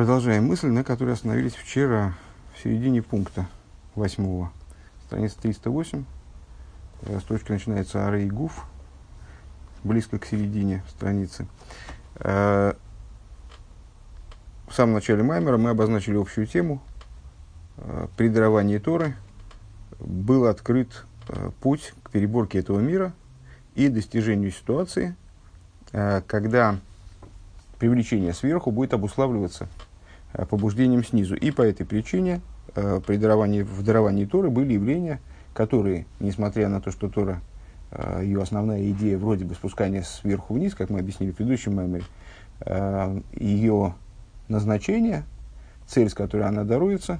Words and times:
Продолжаем 0.00 0.46
мысль, 0.46 0.68
на 0.68 0.82
которой 0.82 1.12
остановились 1.12 1.54
вчера 1.54 2.14
в 2.54 2.62
середине 2.62 3.02
пункта 3.02 3.46
восьмого. 3.94 4.50
Страница 5.04 5.38
308. 5.42 6.06
Э, 7.02 7.20
строчка 7.20 7.52
начинается 7.52 8.06
Ары 8.06 8.24
и 8.24 8.30
Гуф, 8.30 8.64
близко 9.84 10.18
к 10.18 10.24
середине 10.24 10.82
страницы. 10.88 11.46
Э, 12.14 12.72
в 14.68 14.72
самом 14.72 14.94
начале 14.94 15.22
Маймера 15.22 15.58
мы 15.58 15.68
обозначили 15.68 16.16
общую 16.16 16.46
тему. 16.46 16.80
Э, 17.76 18.06
при 18.16 18.30
даровании 18.30 18.78
Торы 18.78 19.14
был 19.98 20.46
открыт 20.46 21.04
путь 21.60 21.92
к 22.04 22.10
переборке 22.10 22.60
этого 22.60 22.80
мира 22.80 23.12
и 23.74 23.90
достижению 23.90 24.50
ситуации, 24.50 25.14
когда 25.90 26.78
привлечение 27.78 28.32
сверху 28.34 28.70
будет 28.70 28.94
обуславливаться 28.94 29.64
э, 29.64 29.89
побуждением 30.32 31.04
снизу. 31.04 31.34
И 31.34 31.50
по 31.50 31.62
этой 31.62 31.86
причине 31.86 32.40
э, 32.74 33.00
при 33.06 33.16
даровании, 33.16 33.62
в 33.62 33.82
даровании 33.82 34.24
Торы 34.24 34.50
были 34.50 34.74
явления, 34.74 35.20
которые, 35.54 36.06
несмотря 36.20 36.68
на 36.68 36.80
то, 36.80 36.90
что 36.90 37.08
Тора, 37.08 37.40
э, 37.90 38.20
ее 38.24 38.42
основная 38.42 38.90
идея 38.90 39.18
вроде 39.18 39.44
бы 39.44 39.54
спускания 39.54 40.02
сверху 40.02 40.54
вниз, 40.54 40.74
как 40.74 40.90
мы 40.90 41.00
объяснили 41.00 41.32
в 41.32 41.36
предыдущем 41.36 41.76
меморе, 41.76 42.04
ее 43.32 43.94
назначение, 44.48 45.24
цель, 45.86 46.10
с 46.10 46.14
которой 46.14 46.46
она 46.46 46.64
даруется, 46.64 47.18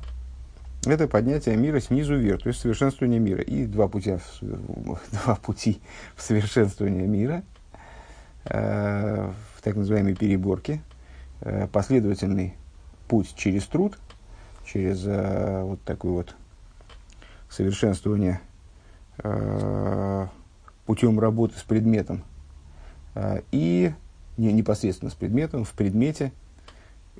это 0.84 1.08
поднятие 1.08 1.56
мира 1.56 1.80
снизу 1.80 2.14
вверх, 2.14 2.42
то 2.42 2.48
есть 2.48 2.60
совершенствование 2.60 3.18
мира. 3.18 3.40
И 3.40 3.64
два 3.64 3.88
пути, 3.88 4.18
два 4.42 5.36
пути 5.36 5.80
в 6.14 6.20
совершенствование 6.20 7.06
мира 7.06 7.42
в 8.44 9.62
так 9.62 9.76
называемой 9.76 10.14
переборке, 10.14 10.80
э, 11.42 11.68
последовательный 11.70 12.54
путь 13.10 13.34
через 13.36 13.66
труд, 13.66 13.98
через 14.64 15.04
э, 15.04 15.62
вот 15.64 15.82
такое 15.82 16.12
вот 16.12 16.36
совершенствование 17.48 18.40
э, 19.18 20.26
путем 20.86 21.18
работы 21.18 21.58
с 21.58 21.62
предметом 21.62 22.22
и 23.50 23.92
не, 24.36 24.52
непосредственно 24.52 25.10
с 25.10 25.14
предметом, 25.14 25.64
в 25.64 25.72
предмете, 25.72 26.30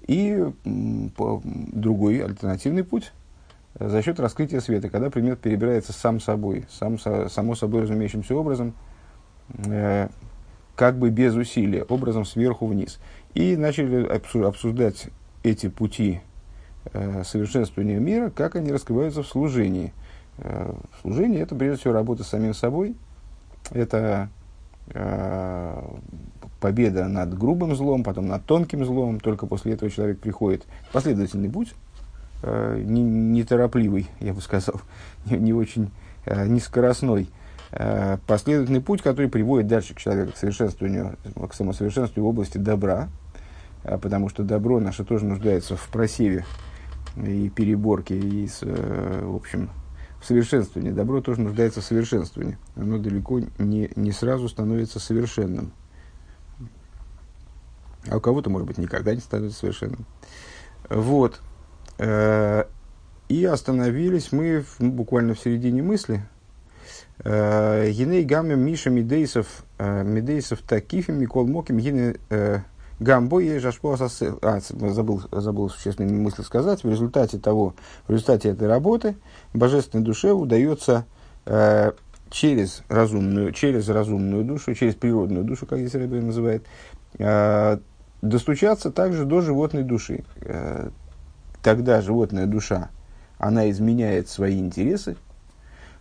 и 0.06 0.44
другой 0.64 2.24
альтернативный 2.24 2.84
путь 2.84 3.12
за 3.78 4.00
счет 4.00 4.20
раскрытия 4.20 4.60
света, 4.60 4.88
когда 4.88 5.10
предмет 5.10 5.40
перебирается 5.40 5.92
сам 5.92 6.20
собой, 6.20 6.66
сам, 6.70 7.00
само 7.00 7.56
собой 7.56 7.82
разумеющимся 7.82 8.36
образом, 8.36 8.74
как 10.76 10.96
бы 10.96 11.10
без 11.10 11.34
усилия, 11.34 11.82
образом 11.82 12.24
сверху 12.24 12.68
вниз. 12.68 13.00
И 13.34 13.56
начали 13.56 14.06
обсуждать 14.44 15.08
эти 15.42 15.68
пути 15.68 16.20
э, 16.92 17.22
совершенствования 17.24 17.98
мира, 17.98 18.30
как 18.30 18.56
они 18.56 18.72
раскрываются 18.72 19.22
в 19.22 19.26
служении. 19.26 19.92
Э, 20.38 20.74
служение– 21.02 21.40
это, 21.42 21.54
прежде 21.54 21.80
всего, 21.80 21.94
работа 21.94 22.24
с 22.24 22.28
самим 22.28 22.54
собой, 22.54 22.94
это 23.70 24.28
э, 24.88 25.82
победа 26.60 27.08
над 27.08 27.36
грубым 27.36 27.74
злом, 27.74 28.04
потом 28.04 28.26
над 28.26 28.44
тонким 28.44 28.84
злом, 28.84 29.20
только 29.20 29.46
после 29.46 29.72
этого 29.72 29.90
человек 29.90 30.18
приходит. 30.18 30.66
Последовательный 30.92 31.50
путь, 31.50 31.74
э, 32.42 32.82
неторопливый, 32.84 34.08
не 34.20 34.26
я 34.28 34.34
бы 34.34 34.40
сказал, 34.40 34.80
не, 35.26 35.38
не 35.38 35.52
очень 35.52 35.90
нескоростной– 36.26 37.28
Э, 37.72 38.18
последовательный 38.26 38.80
путь, 38.80 39.00
который 39.00 39.28
приводит 39.28 39.68
дальше 39.68 39.94
к 39.94 39.98
человеку, 39.98 40.32
к 40.32 40.36
совершенствованию, 40.36 41.16
к 41.48 41.54
самосовершенству 41.54 42.22
в 42.22 42.26
области 42.26 42.58
добра, 42.58 43.08
потому 43.82 44.28
что 44.28 44.42
добро 44.42 44.80
наше 44.80 45.04
тоже 45.04 45.24
нуждается 45.24 45.76
в 45.76 45.88
просеве 45.88 46.44
и 47.16 47.48
переборке, 47.50 48.18
и, 48.18 48.48
э, 48.62 49.22
в 49.24 49.36
общем, 49.36 49.70
в 50.20 50.26
совершенствовании. 50.26 50.90
Добро 50.90 51.20
тоже 51.20 51.40
нуждается 51.40 51.80
в 51.80 51.84
совершенствовании. 51.84 52.58
Оно 52.76 52.98
далеко 52.98 53.40
не, 53.58 53.90
не 53.96 54.12
сразу 54.12 54.48
становится 54.48 55.00
совершенным. 55.00 55.72
А 58.08 58.16
у 58.16 58.20
кого-то, 58.20 58.50
может 58.50 58.66
быть, 58.66 58.78
никогда 58.78 59.14
не 59.14 59.20
становится 59.20 59.60
совершенным. 59.60 60.06
Вот. 60.88 61.40
И 63.28 63.44
остановились 63.44 64.32
мы 64.32 64.64
буквально 64.78 65.34
в 65.34 65.40
середине 65.40 65.82
мысли– 65.82 66.22
Гиней 67.24 68.24
гамме 68.24 68.56
Миша 68.56 68.88
Медейсов, 68.88 69.64
Медейсов 69.78 70.60
такифим, 70.66 71.20
Микол 71.20 71.46
Моким, 71.46 71.78
гине 71.78 72.16
гамбо 73.00 73.40
и 73.40 73.58
жашпо 73.58 73.96
А, 74.42 74.60
забыл, 74.60 75.22
забыл 75.32 75.70
существенную 75.70 76.22
мысль 76.22 76.42
сказать. 76.44 76.84
В 76.84 76.88
результате 76.88 77.38
того, 77.38 77.74
в 78.06 78.10
результате 78.10 78.50
этой 78.50 78.68
работы 78.68 79.16
божественной 79.52 80.04
душе 80.04 80.32
удается 80.32 81.06
э, 81.46 81.92
через 82.30 82.82
разумную, 82.88 83.52
через 83.52 83.88
разумную 83.88 84.44
душу, 84.44 84.74
через 84.74 84.94
природную 84.94 85.44
душу, 85.44 85.66
как 85.66 85.80
здесь 85.80 85.94
Рэбби 85.94 86.18
называет, 86.18 86.64
э, 87.18 87.78
достучаться 88.22 88.92
также 88.92 89.24
до 89.24 89.40
животной 89.40 89.82
души. 89.82 90.24
Э, 90.42 90.90
тогда 91.62 92.00
животная 92.00 92.46
душа, 92.46 92.90
она 93.38 93.68
изменяет 93.70 94.28
свои 94.28 94.58
интересы, 94.58 95.16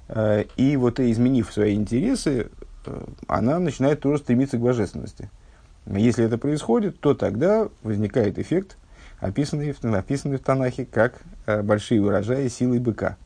Э, 0.10 0.46
и 0.58 0.76
вот 0.76 1.00
изменив 1.00 1.52
свои 1.54 1.76
интересы, 1.76 2.50
э, 2.86 3.06
она 3.28 3.60
начинает 3.60 4.02
тоже 4.02 4.18
стремиться 4.18 4.58
к 4.58 4.62
божественности. 4.62 5.30
Если 5.86 6.26
это 6.26 6.38
происходит, 6.38 7.00
то 7.00 7.14
тогда 7.14 7.70
возникает 7.84 8.38
эффект, 8.38 8.78
описанный, 9.20 9.72
описанный 9.72 10.38
в 10.38 10.42
Танахе 10.42 10.86
как 10.86 11.22
э, 11.46 11.62
большие 11.62 12.02
урожаи 12.02 12.48
силы 12.48 12.80
быка. 12.80 13.18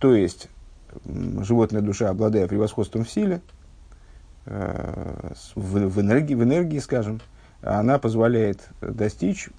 То 0.00 0.12
есть, 0.12 0.48
животная 1.04 1.82
душа, 1.82 2.08
обладая 2.08 2.48
превосходством 2.48 3.04
в 3.04 3.10
силе, 3.10 3.40
в, 4.44 6.00
энергии, 6.00 6.34
в 6.34 6.42
энергии, 6.42 6.80
скажем, 6.80 7.20
она 7.62 8.00
позволяет 8.00 8.68
достичь 8.80 9.50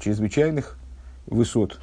чрезвычайных 0.00 0.76
высот 1.26 1.78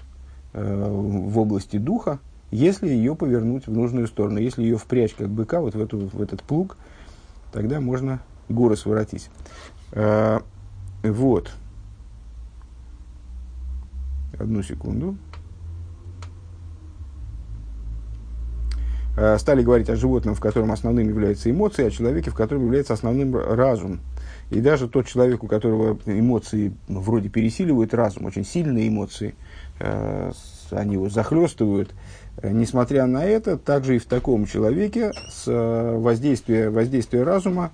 в 0.51 1.39
области 1.39 1.77
духа, 1.77 2.19
если 2.51 2.87
ее 2.87 3.15
повернуть 3.15 3.67
в 3.67 3.71
нужную 3.71 4.07
сторону, 4.07 4.39
если 4.39 4.63
ее 4.63 4.77
впрячь 4.77 5.13
как 5.13 5.29
быка 5.29 5.59
вот 5.59 5.75
в, 5.75 5.81
эту, 5.81 5.99
в 5.99 6.21
этот 6.21 6.41
плуг, 6.41 6.77
тогда 7.51 7.79
можно 7.79 8.19
горы 8.49 8.75
своротить. 8.75 9.29
А, 9.91 10.43
вот. 11.03 11.51
Одну 14.39 14.61
секунду. 14.61 15.17
А, 19.17 19.37
стали 19.37 19.63
говорить 19.63 19.89
о 19.89 19.95
животном, 19.95 20.35
в 20.35 20.39
котором 20.39 20.71
основным 20.71 21.07
являются 21.07 21.49
эмоции, 21.49 21.85
о 21.85 21.91
человеке, 21.91 22.29
в 22.29 22.35
котором 22.35 22.65
является 22.65 22.93
основным 22.93 23.35
разум. 23.35 23.99
И 24.49 24.61
даже 24.61 24.87
тот 24.87 25.07
человек, 25.07 25.43
у 25.43 25.47
которого 25.47 25.97
эмоции 26.05 26.73
вроде 26.87 27.29
пересиливают 27.29 27.93
разум, 27.93 28.25
очень 28.25 28.45
сильные 28.45 28.87
эмоции, 28.87 29.35
э, 29.79 30.31
они 30.71 30.93
его 30.93 31.09
захлестывают, 31.09 31.93
несмотря 32.43 33.07
на 33.07 33.25
это, 33.25 33.57
также 33.57 33.95
и 33.95 33.99
в 33.99 34.05
таком 34.05 34.45
человеке 34.45 35.11
с 35.29 35.47
воздействие, 35.47 36.69
воздействие 36.69 37.23
разума 37.23 37.71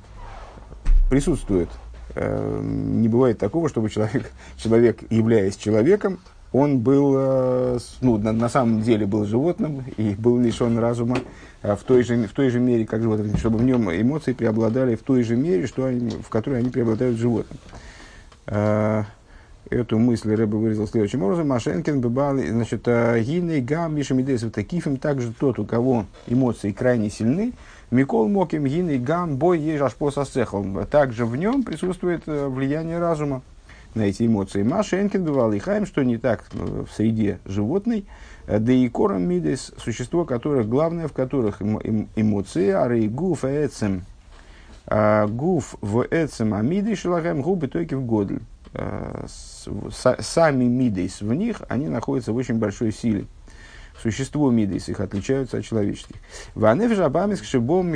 присутствует. 1.14 1.70
Э, 2.16 2.60
не 2.64 3.08
бывает 3.08 3.38
такого, 3.38 3.70
чтобы 3.70 3.92
человек, 3.92 4.32
человек, 4.58 5.00
являясь 5.12 5.56
человеком, 5.56 6.20
он 6.52 6.80
был, 6.80 7.14
ну, 8.02 8.18
на, 8.20 8.48
самом 8.48 8.84
деле 8.84 9.08
был 9.08 9.26
животным 9.26 9.84
и 9.98 10.14
был 10.14 10.40
лишен 10.40 10.78
разума 10.78 11.18
в 11.64 11.80
той 11.84 12.04
же, 12.04 12.28
в 12.28 12.32
той 12.32 12.52
же 12.52 12.60
мере, 12.60 12.86
как 12.86 13.02
животное, 13.02 13.36
чтобы 13.38 13.58
в 13.58 13.64
нем 13.64 13.90
эмоции 13.90 14.34
преобладали 14.34 14.96
в 14.96 15.02
той 15.02 15.24
же 15.24 15.36
мере, 15.36 15.66
что 15.66 15.86
они, 15.86 16.12
в 16.12 16.30
которой 16.30 16.60
они 16.60 16.70
преобладают 16.70 17.18
в 17.18 17.20
животном. 17.20 17.58
Эту 19.70 19.98
мысль 19.98 20.36
Рэбе 20.36 20.58
выразил 20.58 20.88
следующим 20.88 21.24
образом. 21.24 21.48
Машенкин 21.48 22.02
бывал, 22.02 22.38
значит, 22.38 22.84
«А, 22.86 23.18
гиней 23.20 23.62
гам 23.62 23.96
мишамидесов 23.96 24.52
такифим, 24.52 24.98
также 24.98 25.34
тот, 25.34 25.58
у 25.58 25.66
кого 25.66 26.06
эмоции 26.28 26.72
крайне 26.72 27.10
сильны, 27.10 27.54
Микол 27.94 28.28
Моким 28.28 28.66
гиней 28.66 28.98
гам 28.98 29.38
бой 29.38 29.60
ежаш 29.60 29.94
пососехал. 29.94 30.66
Также 30.90 31.28
в 31.28 31.36
нем 31.36 31.62
присутствует 31.62 32.24
э, 32.26 32.48
влияние 32.48 32.98
разума 32.98 33.44
на 33.94 34.02
эти 34.02 34.26
эмоции. 34.26 34.64
Машенкин 34.64 35.24
бывал 35.24 35.54
и 35.54 35.60
хаем, 35.60 35.86
что 35.86 36.02
не 36.02 36.18
так 36.18 36.46
э, 36.54 36.86
в 36.90 36.92
среде 36.92 37.38
животной, 37.46 38.08
э, 38.48 38.58
да 38.58 38.74
и 38.74 38.90
кором 38.90 39.30
мидес, 39.30 39.72
существо 39.78 40.26
которых, 40.26 40.68
главное 40.68 41.08
в 41.08 41.14
которых 41.14 41.62
эмоции, 41.62 42.70
ары 42.70 43.08
гуф 43.08 43.46
эцем, 43.46 44.06
а, 44.88 45.28
гуф 45.28 45.76
в 45.80 46.04
эцем 46.10 46.56
амиды 46.56 46.96
шелахем 46.96 47.44
губы 47.44 47.68
только 47.68 47.96
в 47.96 48.04
годль 48.08 48.40
сами 50.20 50.64
мидейс 50.64 51.22
в 51.22 51.32
них, 51.32 51.62
они 51.70 51.90
находятся 51.90 52.34
в 52.34 52.38
очень 52.38 52.56
большой 52.56 52.92
силе. 52.92 53.28
Существо 54.02 54.50
мидейс 54.52 54.90
их 54.90 55.00
отличаются 55.00 55.58
от 55.58 55.66
человеческих. 55.66 56.16
Ванеф 56.56 56.94
жабамис 56.94 57.42
кшибом 57.42 57.94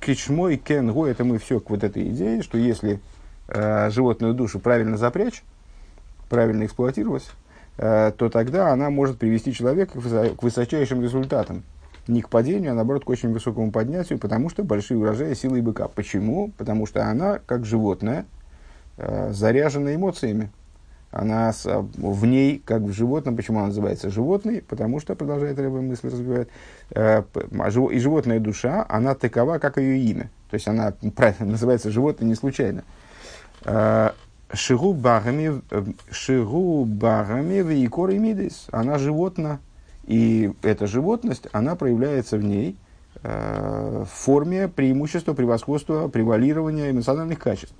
кишмой 0.00 0.56
кенгу, 0.56 1.06
это 1.06 1.24
мы 1.24 1.38
все 1.38 1.60
к 1.60 1.70
вот 1.70 1.84
этой 1.84 2.08
идее, 2.08 2.42
что 2.42 2.58
если 2.58 3.00
э, 3.48 3.90
животную 3.90 4.34
душу 4.34 4.58
правильно 4.58 4.96
запрячь, 4.96 5.42
правильно 6.28 6.66
эксплуатировалась, 6.66 7.28
э, 7.78 8.12
то 8.16 8.28
тогда 8.28 8.72
она 8.72 8.90
может 8.90 9.18
привести 9.18 9.52
человека 9.52 9.98
к 10.00 10.42
высочайшим 10.42 11.02
результатам. 11.02 11.62
Не 12.08 12.22
к 12.22 12.30
падению, 12.30 12.72
а 12.72 12.74
наоборот 12.74 13.04
к 13.04 13.10
очень 13.10 13.32
высокому 13.32 13.70
поднятию, 13.70 14.18
потому 14.18 14.48
что 14.48 14.64
большие 14.64 14.98
урожаи 14.98 15.34
силы 15.34 15.60
быка. 15.60 15.88
Почему? 15.88 16.52
Потому 16.56 16.86
что 16.86 17.04
она, 17.04 17.38
как 17.44 17.64
животное, 17.64 18.24
э, 18.96 19.30
заряжена 19.32 19.94
эмоциями. 19.94 20.50
Она 21.10 21.52
с, 21.52 21.64
в 21.64 22.26
ней, 22.26 22.62
как 22.64 22.82
в 22.82 22.92
животном, 22.92 23.36
почему 23.36 23.58
она 23.58 23.68
называется 23.68 24.10
животной? 24.10 24.60
Потому 24.60 25.00
что, 25.00 25.14
продолжает 25.14 25.58
Рэба 25.58 25.80
мысль 25.80 26.08
развивает, 26.08 26.50
э, 26.90 27.22
а 27.32 27.68
и 27.68 27.98
животная 27.98 28.40
душа, 28.40 28.84
она 28.88 29.14
такова, 29.14 29.58
как 29.58 29.78
ее 29.78 29.98
имя. 29.98 30.30
То 30.50 30.54
есть 30.54 30.68
она 30.68 30.92
называется 31.40 31.90
животное 31.90 32.28
не 32.28 32.34
случайно. 32.34 32.84
Барами, 34.92 35.62
шигу 36.10 36.84
барами 36.84 37.62
и 38.14 38.18
мидис. 38.18 38.66
Она 38.70 38.98
животна, 38.98 39.60
и 40.06 40.52
эта 40.62 40.86
животность, 40.86 41.48
она 41.52 41.74
проявляется 41.74 42.36
в 42.36 42.44
ней 42.44 42.76
э, 43.22 44.04
в 44.06 44.10
форме 44.10 44.68
преимущества, 44.68 45.32
превосходства, 45.32 46.08
превалирования 46.08 46.90
эмоциональных 46.90 47.38
качеств. 47.38 47.74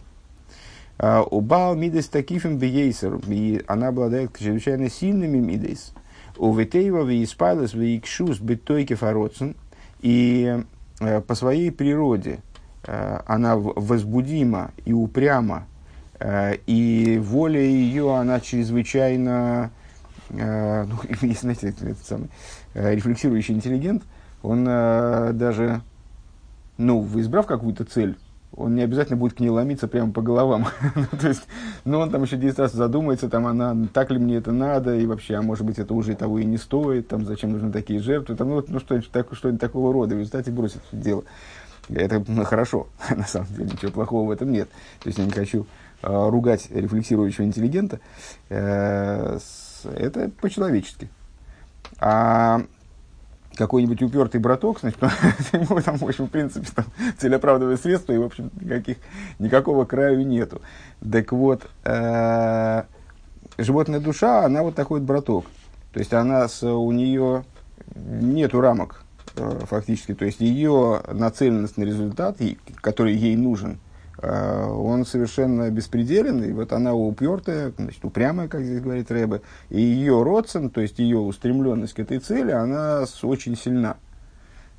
А, 0.99 1.23
у 1.23 1.41
Баал 1.41 1.77
мидес 1.77 2.09
такифим 2.09 2.59
бейсер, 2.59 3.21
и 3.29 3.63
она 3.67 3.89
обладает 3.89 4.37
чрезвычайно 4.37 4.91
сильными 4.91 5.39
мидес. 5.39 5.93
У 6.37 6.55
Ветеева 6.55 7.03
вейспайлес 7.03 7.75
вейкшус 7.75 8.39
бетойке 8.41 8.95
фароцен, 8.95 9.57
и 10.01 10.63
э, 11.01 11.21
по 11.21 11.35
своей 11.35 11.73
природе 11.73 12.41
э, 12.85 13.21
она 13.27 13.57
возбудима 13.57 14.73
и 14.85 14.93
упряма 14.93 15.67
Э, 16.21 16.57
и 16.67 17.19
воля 17.23 17.61
ее, 17.61 18.17
она 18.17 18.41
чрезвычайно, 18.41 19.71
ну, 20.31 20.37
знаете, 21.41 21.69
этот 21.69 22.05
самый, 22.05 22.29
рефлексирующий 22.75 23.55
интеллигент, 23.55 24.03
он 24.43 24.65
даже, 24.65 25.81
ну, 26.77 27.07
избрав 27.21 27.47
какую-то 27.47 27.85
цель, 27.85 28.17
он 28.53 28.75
не 28.75 28.83
обязательно 28.83 29.17
будет 29.17 29.35
к 29.35 29.41
ней 29.41 29.51
ломиться 29.51 29.89
прямо 29.89 30.13
по 30.13 30.23
головам. 30.23 30.67
Ну, 30.95 31.07
то 31.19 31.29
есть, 31.29 31.47
ну, 31.85 31.99
он 31.99 32.11
там 32.11 32.23
еще 32.23 32.37
10 32.37 32.59
раз 32.59 32.73
задумается, 32.73 33.29
там, 33.29 33.47
она, 33.47 33.77
так 33.93 34.11
ли 34.11 34.19
мне 34.19 34.37
это 34.37 34.53
надо, 34.53 34.97
и 34.97 35.07
вообще, 35.07 35.37
а 35.37 35.43
может 35.43 35.65
быть, 35.65 35.79
это 35.79 35.95
уже 35.95 36.15
того 36.15 36.39
и 36.39 36.45
не 36.45 36.59
стоит, 36.59 37.09
там, 37.09 37.25
зачем 37.25 37.53
нужны 37.53 37.71
такие 37.73 38.01
жертвы, 38.01 38.37
там, 38.37 38.49
ну, 38.49 38.65
ну 38.67 38.81
что-нибудь, 38.81 39.11
так, 39.11 39.29
что-нибудь 39.33 39.61
такого 39.61 39.93
рода, 39.93 40.15
в 40.15 40.19
результате 40.19 40.51
бросит 40.51 40.81
дело. 40.93 41.25
Это 41.89 42.23
ну, 42.27 42.45
хорошо, 42.45 42.89
на 43.17 43.25
самом 43.25 43.49
деле, 43.49 43.71
ничего 43.73 43.93
плохого 43.93 44.29
в 44.29 44.31
этом 44.31 44.51
нет. 44.51 44.69
То 45.01 45.09
есть, 45.09 45.19
я 45.19 45.25
не 45.25 45.31
хочу 45.31 45.67
Э, 46.01 46.29
ругать 46.29 46.71
рефлексирующего 46.71 47.45
интеллигента, 47.45 47.99
э, 48.51 49.39
это 49.97 50.31
по-человечески. 50.41 51.09
А 51.99 52.63
какой-нибудь 53.59 54.01
упертый 54.03 54.41
браток, 54.41 54.81
значит, 54.81 54.99
ему 55.53 55.81
там, 55.83 55.97
в 55.97 56.05
общем, 56.05 56.27
в 56.27 56.31
принципе, 56.31 56.67
там, 56.75 56.87
цель 57.19 57.35
оправдывает 57.35 57.85
и, 57.85 58.17
в 58.17 58.23
общем, 58.23 58.51
никаких, 58.61 58.97
никакого 59.39 59.85
краю 59.85 60.25
нету. 60.25 60.63
Так 61.11 61.33
вот, 61.33 61.69
э, 61.85 62.83
животная 63.59 64.01
душа, 64.01 64.45
она 64.45 64.63
вот 64.63 64.75
такой 64.75 65.01
вот 65.01 65.07
браток. 65.07 65.45
То 65.93 65.99
есть, 65.99 66.15
она 66.15 66.49
с, 66.49 66.63
у 66.63 66.91
нее 66.93 67.45
нету 67.97 68.61
рамок, 68.61 69.03
э, 69.37 69.61
фактически. 69.69 70.15
То 70.15 70.25
есть, 70.25 70.41
ее 70.41 71.03
нацеленность 71.13 71.77
на 71.77 71.83
результат, 71.83 72.39
который 72.81 73.15
ей 73.15 73.37
нужен– 73.37 73.79
он 74.21 75.07
совершенно 75.07 75.71
беспределен, 75.71 76.43
и 76.43 76.53
вот 76.53 76.73
она 76.73 76.93
упертая, 76.95 77.73
значит, 77.77 78.05
упрямая, 78.05 78.49
как 78.49 78.63
здесь 78.63 78.81
говорит 78.81 79.11
Рэбе, 79.11 79.43
и 79.71 79.81
ее 79.81 80.23
родствен, 80.23 80.71
то 80.71 80.81
есть 80.81 80.99
ее 80.99 81.19
устремленность 81.19 81.95
к 81.95 82.01
этой 82.01 82.19
цели, 82.19 82.51
она 82.51 83.05
очень 83.23 83.57
сильна. 83.57 83.97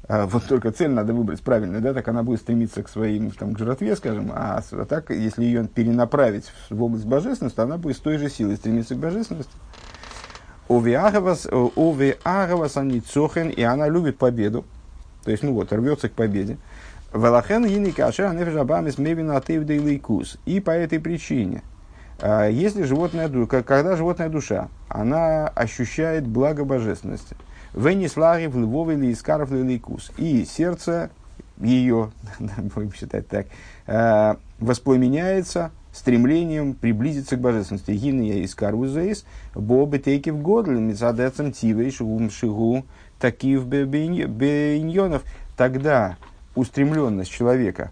А 0.10 0.26
вот 0.26 0.46
только 0.46 0.72
цель 0.72 0.90
надо 0.90 1.14
выбрать 1.14 1.42
правильно, 1.42 1.80
да, 1.82 1.94
так 1.94 2.08
она 2.08 2.24
будет 2.24 2.42
стремиться 2.42 2.82
к 2.82 2.90
своим, 2.90 3.30
там, 3.32 3.54
к 3.54 3.60
жратве, 3.60 3.96
скажем, 3.96 4.32
а, 4.34 4.62
а 4.72 4.86
так, 4.86 5.12
если 5.12 5.44
ее 5.44 5.68
перенаправить 5.68 6.52
в 6.70 6.82
область 6.82 7.06
божественности, 7.06 7.60
она 7.62 7.78
будет 7.78 7.96
с 7.98 8.00
той 8.00 8.18
же 8.18 8.28
силой 8.30 8.58
стремиться 8.58 8.96
к 8.96 8.98
божественности. 8.98 9.54
Овиагавас 10.68 11.46
аницохен, 12.76 13.50
и 13.50 13.62
она 13.62 13.88
любит 13.88 14.18
победу, 14.18 14.66
то 15.24 15.32
есть, 15.32 15.44
ну 15.44 15.54
вот, 15.54 15.72
рвется 15.72 16.10
к 16.10 16.14
победе. 16.14 16.58
Велахен 17.14 17.66
гини 17.66 17.92
кашер 17.92 18.34
нефешабамис 18.34 18.98
мевина 18.98 19.38
атеевда 19.38 19.74
лейкус. 19.74 20.38
И 20.46 20.60
по 20.60 20.72
этой 20.72 21.00
причине, 21.00 21.64
а, 22.22 22.48
если 22.48 22.84
животная 22.84 23.28
душа, 23.28 23.64
когда 23.64 23.96
животная 23.96 24.30
душа, 24.30 24.68
она 24.88 25.48
ощущает 25.48 26.28
благо 26.28 26.66
божественности, 26.66 27.36
венеслаги 27.74 28.46
в 28.46 28.58
львове 28.58 28.96
или 28.96 29.12
искаров 29.12 29.52
лейкус, 29.52 30.12
и 30.18 30.46
сердце 30.46 31.10
ее, 31.58 32.12
будем 32.76 32.94
считать 32.94 33.28
так, 33.28 33.48
а, 33.88 34.38
воспламеняется 34.60 35.72
стремлением 35.92 36.76
приблизиться 36.76 37.38
к 37.38 37.42
божественности. 37.42 37.90
Гины 37.92 38.22
я 38.22 38.46
искар 38.46 38.76
узейс, 38.76 39.26
бобы 39.56 39.98
теки 39.98 40.30
в 40.30 40.42
годле, 40.42 40.80
мецадецам 40.80 41.52
тивей 41.52 41.90
шигум 41.90 42.30
шигу, 42.30 42.86
такив 43.20 43.66
бейньонов. 43.66 45.24
Тогда 45.58 46.18
устремленность 46.56 47.32
человека, 47.32 47.92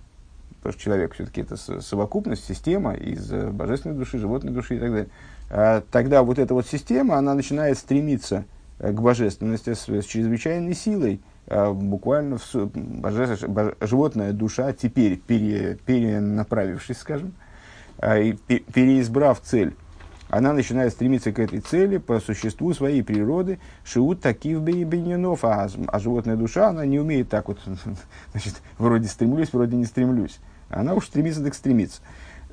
потому 0.57 0.73
что 0.73 0.81
человек 0.81 1.13
все-таки 1.13 1.41
это 1.41 1.57
совокупность, 1.81 2.45
система 2.45 2.93
из 2.93 3.31
э, 3.31 3.49
божественной 3.49 3.95
души, 3.95 4.17
животной 4.19 4.51
души 4.51 4.75
и 4.75 4.79
так 4.79 4.89
далее, 4.89 5.07
а 5.49 5.81
тогда 5.91 6.23
вот 6.23 6.39
эта 6.39 6.53
вот 6.53 6.67
система, 6.67 7.17
она 7.17 7.33
начинает 7.33 7.77
стремиться 7.77 8.45
э, 8.79 8.91
к 8.91 8.99
божественности 8.99 9.73
с, 9.73 9.87
с 9.87 10.05
чрезвычайной 10.05 10.73
силой, 10.73 11.21
а 11.47 11.71
буквально 11.71 12.37
в, 12.37 12.55
боже, 12.73 13.37
животная 13.81 14.33
душа, 14.33 14.73
теперь 14.73 15.17
пере, 15.17 15.77
перенаправившись, 15.85 16.97
скажем, 16.97 17.33
а, 17.99 18.19
и 18.19 18.33
переизбрав 18.33 19.41
цель 19.41 19.73
она 20.29 20.53
начинает 20.53 20.91
стремиться 20.91 21.31
к 21.31 21.39
этой 21.39 21.59
цели 21.59 21.97
по 21.97 22.19
существу 22.19 22.73
своей 22.73 23.03
природы. 23.03 23.59
Шиут 23.83 24.21
такив 24.21 24.61
бейненов, 24.61 25.45
а, 25.45 25.69
а 25.87 25.99
животная 25.99 26.35
душа, 26.35 26.69
она 26.69 26.85
не 26.85 26.99
умеет 26.99 27.29
так 27.29 27.47
вот, 27.47 27.59
значит, 28.31 28.55
вроде 28.77 29.07
стремлюсь, 29.07 29.53
вроде 29.53 29.75
не 29.75 29.85
стремлюсь. 29.85 30.39
Она 30.69 30.93
уж 30.93 31.05
стремится, 31.05 31.43
так 31.43 31.53
стремится. 31.53 32.01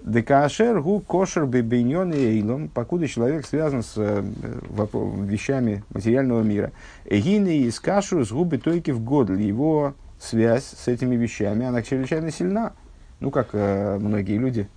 Декашер 0.04 0.82
гу 0.82 1.00
кошер 1.00 1.46
бейнен 1.46 2.12
и 2.12 2.18
эйлом, 2.18 2.68
покуда 2.68 3.08
человек 3.08 3.46
связан 3.46 3.82
с 3.82 3.94
э, 3.96 4.22
вещами 4.22 5.82
материального 5.88 6.42
мира. 6.42 6.72
Эгины 7.06 7.60
из 7.60 7.80
кашу 7.80 8.24
с 8.24 8.30
губы 8.30 8.58
тойки 8.58 8.90
в 8.90 9.02
год. 9.02 9.30
Его 9.30 9.94
связь 10.20 10.64
с 10.64 10.88
этими 10.88 11.16
вещами, 11.16 11.64
она 11.64 11.82
чрезвычайно 11.82 12.30
сильна. 12.30 12.72
Ну, 13.20 13.30
как 13.30 13.48
э, 13.52 13.98
многие 13.98 14.36
люди 14.36 14.68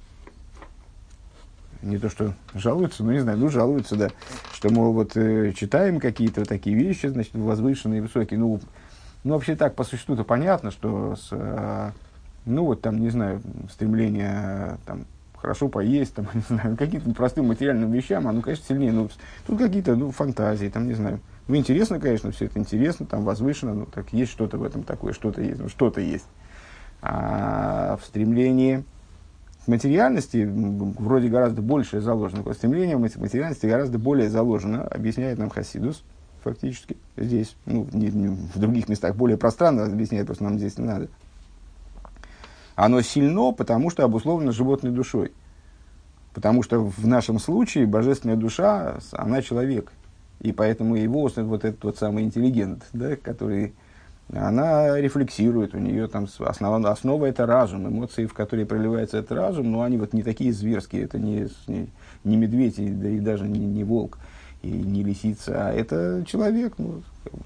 не 1.81 1.97
то 1.97 2.09
что 2.09 2.33
жалуются, 2.53 3.03
но 3.03 3.13
не 3.13 3.19
знаю, 3.19 3.37
ну 3.37 3.49
жалуются, 3.49 3.95
да, 3.95 4.09
что, 4.53 4.69
мол, 4.71 4.93
вот 4.93 5.15
э, 5.15 5.53
читаем 5.53 5.99
какие-то 5.99 6.45
такие 6.45 6.75
вещи, 6.75 7.07
значит, 7.07 7.33
возвышенные, 7.33 8.01
высокие, 8.01 8.39
ну, 8.39 8.59
ну 9.23 9.33
вообще 9.33 9.55
так, 9.55 9.75
по 9.75 9.83
существу-то 9.83 10.23
понятно, 10.23 10.71
что 10.71 11.15
с, 11.15 11.29
э, 11.31 11.91
ну 12.45 12.65
вот 12.65 12.81
там, 12.81 12.99
не 12.99 13.09
знаю, 13.09 13.41
стремление 13.71 14.77
там 14.85 15.05
хорошо 15.37 15.69
поесть, 15.69 16.15
там, 16.15 16.27
не 16.33 16.41
знаю, 16.41 16.77
каким-то 16.77 17.13
простым 17.13 17.47
материальным 17.47 17.91
вещам, 17.91 18.27
оно, 18.27 18.41
конечно, 18.41 18.65
сильнее, 18.65 18.91
но 18.91 19.09
тут 19.45 19.59
какие-то, 19.59 19.95
ну, 19.95 20.11
фантазии, 20.11 20.67
там, 20.67 20.87
не 20.87 20.93
знаю, 20.93 21.19
ну, 21.47 21.55
интересно, 21.55 21.99
конечно, 21.99 22.31
все 22.31 22.45
это 22.45 22.59
интересно, 22.59 23.05
там, 23.05 23.23
возвышено, 23.23 23.73
ну, 23.73 23.85
так 23.85 24.11
есть 24.11 24.31
что-то 24.31 24.57
в 24.57 24.63
этом 24.63 24.83
такое, 24.83 25.13
что-то 25.13 25.41
есть, 25.41 25.59
ну, 25.59 25.69
что-то 25.69 26.01
есть. 26.01 26.27
А 27.01 27.97
в 28.01 28.05
стремлении 28.05 28.83
материальности 29.67 30.47
вроде 30.47 31.29
гораздо 31.29 31.61
большее 31.61 32.01
заложено, 32.01 32.53
стремление 32.53 32.97
материальности 32.97 33.65
гораздо 33.65 33.97
более 33.97 34.29
заложено, 34.29 34.83
объясняет 34.83 35.37
нам 35.37 35.49
Хасидус, 35.49 36.03
фактически, 36.43 36.97
здесь, 37.15 37.55
ну, 37.65 37.87
не, 37.91 38.07
не, 38.07 38.27
в 38.27 38.57
других 38.57 38.89
местах 38.89 39.15
более 39.15 39.37
пространно 39.37 39.85
объясняет, 39.85 40.27
просто 40.27 40.43
нам 40.43 40.57
здесь 40.57 40.77
не 40.77 40.85
надо. 40.85 41.07
Оно 42.75 43.01
сильно, 43.01 43.51
потому 43.51 43.89
что 43.89 44.03
обусловлено 44.03 44.51
животной 44.51 44.91
душой. 44.91 45.31
Потому 46.33 46.61
что 46.61 46.79
в 46.79 47.07
нашем 47.07 47.39
случае 47.39 47.87
божественная 47.87 48.35
душа, 48.35 48.99
она 49.13 49.41
человек. 49.41 49.91
И 50.39 50.51
поэтому 50.51 50.95
его 50.95 51.23
вот 51.35 51.65
этот 51.65 51.83
вот 51.83 51.97
самый 51.97 52.23
интеллигент, 52.23 52.85
да, 52.93 53.15
который 53.15 53.73
она 54.33 54.99
рефлексирует, 54.99 55.73
у 55.73 55.77
нее 55.77 56.07
там 56.07 56.27
основа, 56.39 56.91
основа 56.91 57.25
это 57.27 57.45
разум, 57.45 57.87
эмоции, 57.87 58.25
в 58.25 58.33
которые 58.33 58.65
проливается 58.65 59.17
этот 59.17 59.31
разум, 59.31 59.71
но 59.71 59.83
они 59.83 59.97
вот 59.97 60.13
не 60.13 60.21
такие 60.21 60.51
зверские, 60.51 61.03
это 61.03 61.17
не, 61.17 61.47
не, 61.67 61.87
не 62.25 62.35
медведь, 62.35 62.75
да 62.99 63.07
и 63.07 63.19
даже 63.19 63.47
не, 63.47 63.59
не 63.59 63.85
волк, 63.85 64.19
и 64.63 64.69
не 64.69 65.03
лисица, 65.03 65.67
а 65.67 65.71
это 65.71 66.25
человек 66.27 66.73
ну, 66.77 67.03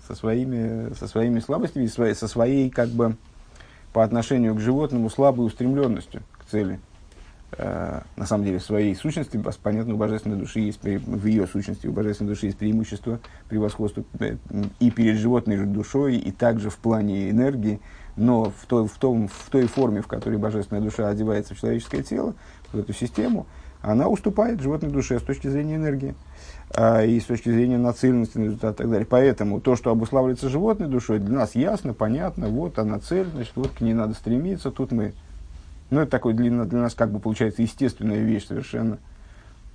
со, 0.07 0.15
своими, 0.15 0.93
со 0.95 1.07
своими 1.07 1.39
слабостями, 1.39 1.85
со 1.85 2.27
своей 2.27 2.69
как 2.71 2.89
бы 2.89 3.15
по 3.93 4.03
отношению 4.03 4.55
к 4.55 4.59
животному 4.59 5.09
слабой 5.09 5.45
устремленностью 5.45 6.23
к 6.39 6.45
цели. 6.45 6.79
Э, 7.51 8.01
на 8.15 8.25
самом 8.25 8.45
деле, 8.45 8.59
в 8.59 8.63
своей 8.63 8.95
сущности, 8.95 9.41
понятно, 9.63 9.93
у 9.93 9.97
божественной 9.97 10.37
души 10.37 10.59
есть, 10.59 10.81
в 10.83 11.25
ее 11.25 11.47
сущности, 11.47 11.87
у 11.87 11.91
божественной 11.91 12.29
души 12.29 12.47
есть 12.47 12.57
преимущество, 12.57 13.19
превосходство 13.49 14.03
и 14.79 14.91
перед 14.91 15.17
животной 15.17 15.65
душой, 15.65 16.17
и 16.17 16.31
также 16.31 16.69
в 16.69 16.77
плане 16.77 17.29
энергии, 17.29 17.79
но 18.15 18.45
в 18.45 18.65
той, 18.67 18.87
в, 18.87 18.97
том, 18.97 19.27
в 19.27 19.49
той 19.49 19.67
форме, 19.67 20.01
в 20.01 20.07
которой 20.07 20.37
божественная 20.37 20.81
душа 20.81 21.07
одевается 21.07 21.55
в 21.55 21.59
человеческое 21.59 22.03
тело, 22.03 22.35
в 22.71 22.79
эту 22.79 22.93
систему, 22.93 23.47
она 23.81 24.07
уступает 24.07 24.61
животной 24.61 24.89
душе 24.89 25.19
с 25.19 25.23
точки 25.23 25.47
зрения 25.47 25.75
энергии 25.75 26.15
а, 26.75 27.03
и 27.03 27.19
с 27.19 27.25
точки 27.25 27.49
зрения 27.49 27.77
нацеленности 27.77 28.37
на 28.37 28.43
результат 28.43 28.75
и 28.75 28.77
так 28.77 28.89
далее. 28.89 29.07
Поэтому 29.09 29.59
то, 29.59 29.75
что 29.75 29.91
обуславливается 29.91 30.49
животной 30.49 30.87
душой, 30.87 31.19
для 31.19 31.39
нас 31.39 31.55
ясно, 31.55 31.93
понятно, 31.93 32.47
вот 32.47 32.77
она 32.79 32.99
цель, 32.99 33.27
значит, 33.33 33.53
вот 33.55 33.71
к 33.71 33.81
ней 33.81 33.93
надо 33.93 34.13
стремиться, 34.13 34.71
тут 34.71 34.91
мы... 34.91 35.13
Ну, 35.91 35.99
это 35.99 36.09
такой 36.09 36.33
для, 36.33 36.63
для 36.63 36.79
нас 36.79 36.95
как 36.95 37.11
бы 37.11 37.19
получается 37.19 37.61
естественная 37.61 38.19
вещь 38.19 38.47
совершенно, 38.47 38.97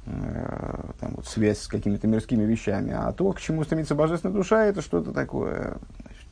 э, 0.06 0.90
там, 0.98 1.12
вот, 1.14 1.26
связь 1.26 1.60
с 1.60 1.68
какими-то 1.68 2.08
мирскими 2.08 2.44
вещами. 2.44 2.92
А 2.92 3.12
то, 3.12 3.30
к 3.32 3.40
чему 3.40 3.62
стремится 3.62 3.94
божественная 3.94 4.34
душа, 4.34 4.64
это 4.64 4.82
что-то 4.82 5.12
такое 5.12 5.76
значит, 6.00 6.26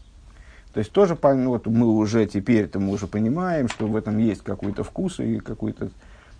то 0.72 0.78
есть 0.80 0.90
тоже 0.90 1.16
ну, 1.22 1.50
вот 1.50 1.66
мы 1.66 1.86
уже 1.86 2.26
теперь 2.26 2.64
-то 2.64 2.80
мы 2.80 2.92
уже 2.92 3.06
понимаем, 3.06 3.68
что 3.68 3.86
в 3.86 3.94
этом 3.94 4.18
есть 4.18 4.42
какой-то 4.42 4.82
вкус 4.82 5.20
и 5.20 5.38
какой-то 5.38 5.90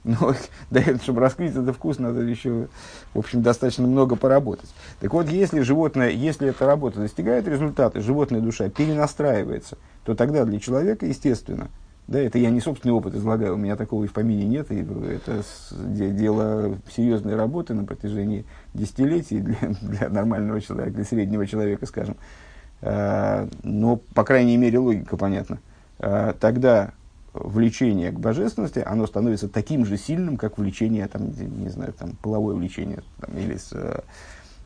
но 0.05 0.35
для 0.71 0.83
этого, 0.83 0.99
чтобы 0.99 1.21
раскрыть 1.21 1.53
этот 1.53 1.75
вкус, 1.75 1.99
надо 1.99 2.21
еще, 2.21 2.69
в 3.15 3.19
общем, 3.19 3.43
достаточно 3.43 3.87
много 3.87 4.17
поработать. 4.17 4.69
Так 5.01 5.13
вот, 5.15 5.29
если 5.29 5.61
животное, 5.61 6.11
если 6.11 6.49
эта 6.49 6.67
работа 6.67 7.01
достигает 7.01 7.49
результата, 7.49 8.01
животная 8.01 8.41
душа 8.41 8.69
перенастраивается, 8.69 9.79
то 10.05 10.15
тогда 10.15 10.45
для 10.45 10.61
человека, 10.61 11.07
естественно, 11.07 11.69
да, 12.07 12.19
это 12.19 12.39
я 12.39 12.51
не 12.51 12.61
собственный 12.61 12.93
опыт 12.93 13.15
излагаю, 13.15 13.55
у 13.55 13.57
меня 13.57 13.77
такого 13.77 14.05
и 14.05 14.07
в 14.07 14.13
помине 14.13 14.45
нет, 14.45 14.71
и 14.71 14.81
это 14.81 15.43
дело 15.71 16.77
серьезной 16.95 17.35
работы 17.35 17.73
на 17.73 17.85
протяжении 17.85 18.45
десятилетий 18.75 19.41
для, 19.41 19.57
для 19.81 20.09
нормального 20.11 20.61
человека, 20.61 20.91
для 20.91 21.05
среднего 21.05 21.47
человека, 21.47 21.87
скажем. 21.87 22.17
А, 22.83 23.49
но, 23.63 23.97
по 23.97 24.25
крайней 24.25 24.59
мере, 24.59 24.79
логика 24.79 25.17
понятна. 25.17 25.59
А, 25.99 26.35
тогда 26.35 26.93
влечение 27.33 28.13
к 28.13 28.21
божественности, 28.21 28.83
оно 28.85 29.07
становится 29.07 29.49
таким 29.49 29.87
же 29.87 29.97
сильным, 29.97 30.37
как 30.37 30.59
влечение, 30.59 31.09
там, 31.09 31.31
не 31.31 31.71
знаю, 31.71 31.95
там, 31.95 32.13
половое 32.23 32.55
влечение, 32.55 33.03
там, 33.19 33.37
или 33.37 33.57
с, 33.57 33.73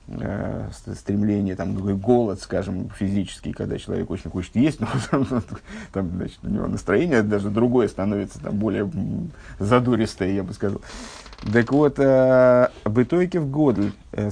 э, 0.09 0.71
стремление, 0.95 1.57
там, 1.57 1.75
голод, 1.99 2.41
скажем, 2.41 2.91
физический, 2.91 3.53
когда 3.53 3.79
человек 3.79 4.11
очень 4.11 4.31
хочет 4.31 4.57
есть, 4.57 4.81
но 4.81 4.89
там, 5.93 6.09
значит, 6.17 6.39
у 6.43 6.49
него 6.49 6.67
настроение 6.67 7.23
даже 7.23 7.51
другое 7.51 7.89
становится, 7.89 8.41
там, 8.41 8.57
более 8.57 8.91
задуристое, 9.59 10.33
я 10.33 10.43
бы 10.43 10.53
сказал. 10.53 10.81
Так 11.53 11.73
вот, 11.73 11.99
э, 11.99 12.69
в 13.41 13.51
год, 13.51 13.79
э, 14.13 14.31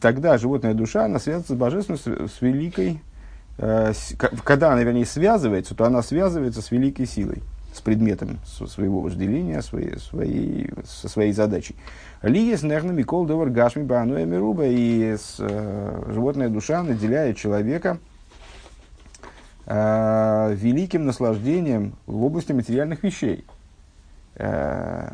тогда 0.00 0.38
животная 0.38 0.74
душа, 0.74 1.04
она 1.04 1.18
связывается 1.18 1.54
с 1.54 1.56
божественностью, 1.56 2.28
с 2.28 2.40
великой 2.40 3.00
когда 4.44 4.72
она, 4.72 4.82
вернее, 4.82 5.06
связывается, 5.06 5.74
то 5.74 5.86
она 5.86 6.02
связывается 6.02 6.60
с 6.60 6.70
великой 6.70 7.06
силой, 7.06 7.42
с 7.76 7.80
предметом 7.80 8.38
своего 8.46 9.00
вожделения, 9.00 9.60
своей, 9.60 9.98
своей, 9.98 10.70
со 10.84 11.08
своей 11.08 11.32
задачей. 11.32 11.76
Лиес 12.22 12.62
нерна 12.62 12.92
микол 12.92 13.26
довар 13.26 13.50
гашми 13.50 13.82
бануя 13.82 14.24
мируба, 14.24 14.64
и 14.64 15.16
с, 15.16 15.36
э, 15.38 16.02
животная 16.08 16.48
душа 16.48 16.82
наделяет 16.82 17.36
человека 17.36 17.98
э, 19.66 20.54
великим 20.54 21.04
наслаждением 21.04 21.94
в 22.06 22.24
области 22.24 22.52
материальных 22.52 23.02
вещей. 23.02 23.44
Э, 24.36 25.12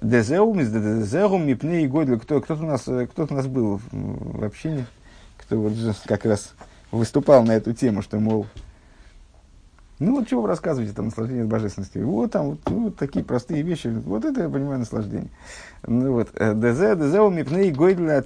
Дезеум 0.00 0.60
из 0.60 0.70
дезеум 0.70 1.46
мипней 1.46 1.86
гойдл. 1.86 2.18
Кто-то 2.18 2.54
у 2.54 2.66
нас, 2.66 2.82
кто-то 2.82 3.32
у 3.32 3.36
нас 3.36 3.46
был 3.46 3.80
в 3.90 4.44
общине, 4.44 4.86
кто 5.38 5.56
вот 5.56 5.72
как 6.04 6.26
раз 6.26 6.54
выступал 6.90 7.42
на 7.44 7.52
эту 7.52 7.72
тему, 7.72 8.02
что, 8.02 8.18
мол, 8.18 8.46
ну 9.98 10.16
вот 10.16 10.28
чего 10.28 10.42
вы 10.42 10.48
рассказываете 10.48 10.94
там 10.94 11.06
наслаждение 11.06 11.44
божественности? 11.44 11.98
Вот 11.98 12.32
там 12.32 12.50
вот, 12.50 12.58
ну, 12.66 12.84
вот 12.84 12.96
такие 12.96 13.24
простые 13.24 13.62
вещи. 13.62 13.88
Вот 13.88 14.24
это 14.24 14.42
я 14.42 14.48
понимаю 14.48 14.80
наслаждение. 14.80 15.30
Ну 15.86 16.12
вот. 16.12 16.30
Э, 16.34 16.52
ДЗ, 16.52 16.98
ДЗ 16.98 17.18
у 17.20 17.30
мипней 17.30 17.70
гойдля 17.70 18.18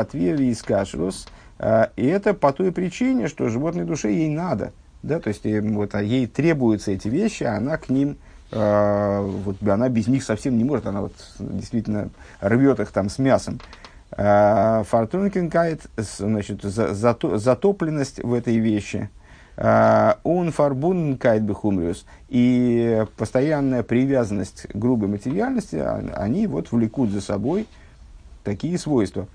отвери 0.00 0.46
из 0.46 0.62
кашрус. 0.62 1.28
А, 1.58 1.90
и 1.96 2.06
это 2.06 2.34
по 2.34 2.52
той 2.52 2.72
причине, 2.72 3.28
что 3.28 3.48
животной 3.48 3.84
душе 3.84 4.12
ей 4.12 4.28
надо. 4.28 4.72
Да, 5.02 5.18
то 5.18 5.28
есть 5.28 5.44
вот, 5.44 5.94
а 5.94 6.02
ей 6.02 6.26
требуются 6.26 6.92
эти 6.92 7.08
вещи, 7.08 7.44
а 7.44 7.56
она 7.56 7.76
к 7.76 7.88
ним 7.88 8.16
Uh, 8.54 9.30
вот 9.46 9.66
она 9.66 9.88
без 9.88 10.08
них 10.08 10.22
совсем 10.22 10.58
не 10.58 10.64
может, 10.64 10.86
она 10.86 11.00
вот 11.00 11.14
действительно 11.38 12.10
рвет 12.42 12.80
их 12.80 12.92
там 12.92 13.08
с 13.08 13.18
мясом. 13.18 13.60
Э, 14.14 14.84
Фортункинкайт, 14.86 15.86
значит, 15.96 16.62
затопленность 16.62 18.22
в 18.22 18.34
этой 18.34 18.58
вещи. 18.58 19.08
Он 19.62 20.48
э, 20.48 20.50
фарбункайт 20.50 21.42
бехумриус. 21.42 22.04
И 22.28 23.04
постоянная 23.16 23.84
привязанность 23.84 24.66
к 24.66 24.74
грубой 24.74 25.08
материальности, 25.08 25.76
а, 25.76 26.02
они 26.16 26.48
вот 26.48 26.72
влекут 26.72 27.10
за 27.10 27.20
собой 27.20 27.66
такие 28.42 28.76
свойства. 28.76 29.28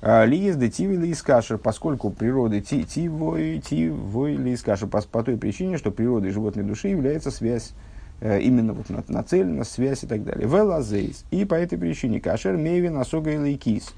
Э, 0.00 0.24
Лиес 0.24 0.56
де 0.56 0.70
тиви 0.70 0.96
лиес 0.96 1.22
кашер, 1.22 1.58
поскольку 1.58 2.10
природы 2.10 2.60
тивой, 2.60 3.60
тивой 3.60 4.36
лиес 4.36 4.62
кашер, 4.62 4.88
по, 4.88 5.02
по 5.02 5.24
той 5.24 5.36
причине, 5.36 5.78
что 5.78 5.90
природой 5.90 6.30
животной 6.30 6.62
души 6.62 6.88
является 6.88 7.30
связь 7.30 7.72
именно 8.20 8.72
вот 8.72 8.86
нацелена, 9.08 9.64
связь 9.64 10.04
и 10.04 10.06
так 10.06 10.22
далее. 10.22 10.46
Велазейс. 10.46 11.24
И 11.32 11.44
по 11.44 11.54
этой 11.56 11.76
причине 11.76 12.20
кашер 12.20 12.56
мейвин 12.56 12.96
осога 12.96 13.32
и 13.32 13.36
лейкис 13.36 13.92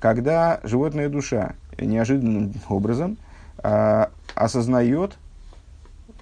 когда 0.00 0.60
животная 0.64 1.08
душа 1.08 1.54
неожиданным 1.78 2.54
образом 2.68 3.18
а, 3.58 4.10
осознает, 4.34 5.18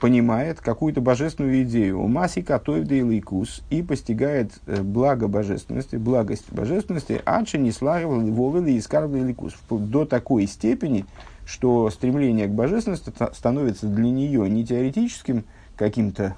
понимает 0.01 0.61
какую-то 0.61 1.01
божественную 1.01 1.63
идею, 1.63 1.99
умаси 1.99 2.43
катоев 2.43 2.87
дейлайкус, 2.87 3.63
и 3.71 3.83
постигает 3.83 4.53
э, 4.67 4.83
благо 4.83 5.29
божественности, 5.29 5.97
благость 5.97 6.53
божественности, 6.53 7.21
адши 7.25 7.59
не 7.59 7.73
славил 7.73 8.21
вовели 8.33 8.73
и 8.73 8.81
скарбли 8.81 9.21
ликус, 9.21 9.55
до 9.71 10.05
такой 10.05 10.47
степени, 10.47 11.05
что 11.45 11.91
стремление 11.91 12.47
к 12.47 12.51
божественности 12.51 13.13
становится 13.33 13.87
для 13.87 14.11
нее 14.11 14.49
не 14.49 14.65
теоретическим 14.65 15.45
каким-то 15.77 16.37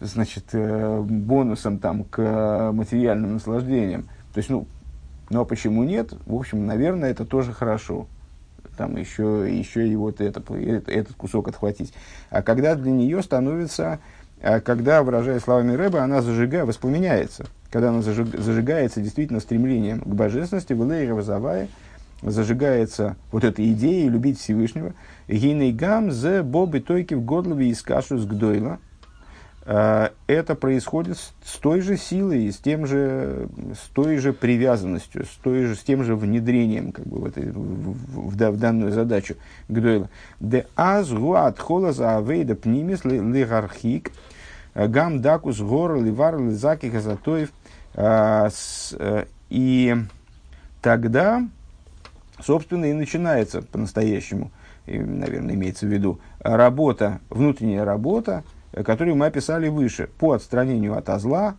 значит, 0.00 0.44
э, 0.52 1.00
бонусом 1.00 1.78
там, 1.78 2.04
к 2.04 2.70
материальным 2.72 3.34
наслаждениям. 3.34 4.04
То 4.32 4.38
есть, 4.38 4.50
ну, 4.50 4.66
но 5.30 5.44
почему 5.44 5.84
нет? 5.84 6.12
В 6.26 6.34
общем, 6.34 6.66
наверное, 6.66 7.10
это 7.10 7.24
тоже 7.24 7.52
хорошо. 7.52 8.06
Там 8.78 8.96
еще, 8.96 9.44
еще 9.50 9.88
и 9.88 9.96
вот 9.96 10.20
это, 10.20 10.40
этот 10.54 11.16
кусок 11.16 11.48
отхватить. 11.48 11.92
А 12.30 12.42
когда 12.42 12.76
для 12.76 12.92
нее 12.92 13.24
становится, 13.24 13.98
а 14.40 14.60
когда, 14.60 15.02
выражая 15.02 15.40
словами 15.40 15.74
Рэба, 15.74 16.00
она 16.00 16.22
зажигая, 16.22 16.64
воспламеняется. 16.64 17.46
Когда 17.72 17.88
она 17.88 18.02
зажиг, 18.02 18.28
зажигается 18.38 19.00
действительно 19.00 19.40
стремлением 19.40 20.00
к 20.00 20.06
божественности, 20.06 20.74
в 20.74 21.22
Завая, 21.22 21.66
зажигается 22.22 23.16
вот 23.32 23.42
эта 23.42 23.68
идея 23.72 24.08
любить 24.08 24.38
Всевышнего. 24.38 24.94
Гейней 25.26 25.72
гам 25.72 26.12
зе 26.12 26.42
боби 26.42 26.78
тойки 26.78 27.14
в 27.14 27.24
годлове 27.24 27.70
из 27.70 27.82
кашу 27.82 28.16
с 28.16 28.26
гдойла– 28.26 28.78
Э, 28.87 28.87
это 29.68 30.54
происходит 30.54 31.18
с 31.18 31.58
той 31.58 31.82
же 31.82 31.98
силой, 31.98 32.50
с, 32.50 32.56
тем 32.56 32.86
же, 32.86 33.48
с 33.78 33.88
той 33.90 34.16
же 34.16 34.32
привязанностью, 34.32 35.26
с, 35.26 35.36
той 35.42 35.64
же, 35.64 35.74
с 35.74 35.80
тем 35.80 36.04
же 36.04 36.16
внедрением 36.16 36.90
как 36.90 37.06
бы, 37.06 37.18
в, 37.18 37.26
этой, 37.26 37.50
в, 37.50 37.58
в, 37.58 38.30
в 38.30 38.56
данную 38.56 38.92
задачу 38.92 39.34
Гдойла. 39.68 40.08
Де 40.40 40.66
аз 40.74 41.12
гуат 41.12 41.58
хола 41.58 41.92
за 41.92 42.16
авейда 42.16 42.54
пнимис 42.54 43.04
лигархик 43.04 44.10
э, 44.72 44.88
гам 44.88 45.20
дакус 45.20 45.60
гор 45.60 46.02
ливар 46.02 46.38
лизаки 46.38 46.88
казатоев. 46.88 47.52
Э, 47.94 48.48
и 49.50 49.96
тогда, 50.80 51.46
собственно, 52.40 52.86
и 52.86 52.94
начинается 52.94 53.60
по-настоящему, 53.60 54.50
наверное, 54.86 55.54
имеется 55.56 55.84
в 55.84 55.90
виду, 55.90 56.20
работа, 56.40 57.20
внутренняя 57.28 57.84
работа, 57.84 58.44
Э, 58.44 58.57
которую 58.72 59.16
мы 59.16 59.26
описали 59.26 59.68
выше, 59.68 60.08
по 60.18 60.32
отстранению 60.32 60.96
от 60.96 61.20
зла, 61.20 61.56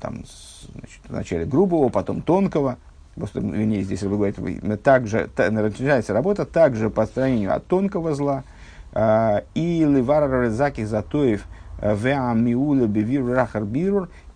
там, 0.00 0.24
значит, 0.72 1.00
вначале 1.08 1.44
грубого, 1.44 1.88
потом 1.88 2.22
тонкого, 2.22 2.76
просто, 3.14 3.40
вернее, 3.40 3.82
здесь 3.82 4.02
вы 4.02 4.16
говорите, 4.16 4.76
также, 4.76 5.28
та, 5.34 5.50
начинается 5.50 6.12
работа 6.12 6.44
также 6.44 6.90
по 6.90 7.04
отстранению 7.04 7.54
от 7.54 7.66
тонкого 7.66 8.14
зла, 8.14 8.44
э, 8.92 9.42
и 9.54 9.84
ливара 9.84 10.44
резаки 10.44 10.84
затоев 10.84 11.44
э, 11.80 11.94
веамиула 11.94 12.86
бивир 12.86 13.26
рахар 13.26 13.64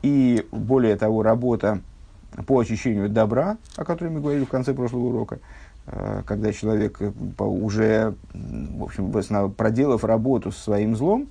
и 0.03 0.47
более 0.53 0.97
того, 0.97 1.23
работа 1.23 1.81
по 2.47 2.61
очищению 2.61 3.09
добра, 3.09 3.57
о 3.77 3.85
которой 3.85 4.11
мы 4.11 4.21
говорили 4.21 4.45
в 4.45 4.49
конце 4.49 4.75
прошлого 4.75 5.07
урока, 5.07 5.41
э, 5.87 6.23
когда 6.25 6.53
человек 6.53 7.01
уже, 7.39 8.15
в 8.33 8.83
общем, 8.85 9.53
проделав 9.53 10.05
работу 10.05 10.53
с 10.53 10.59
своим 10.59 10.95
злом, 10.95 11.29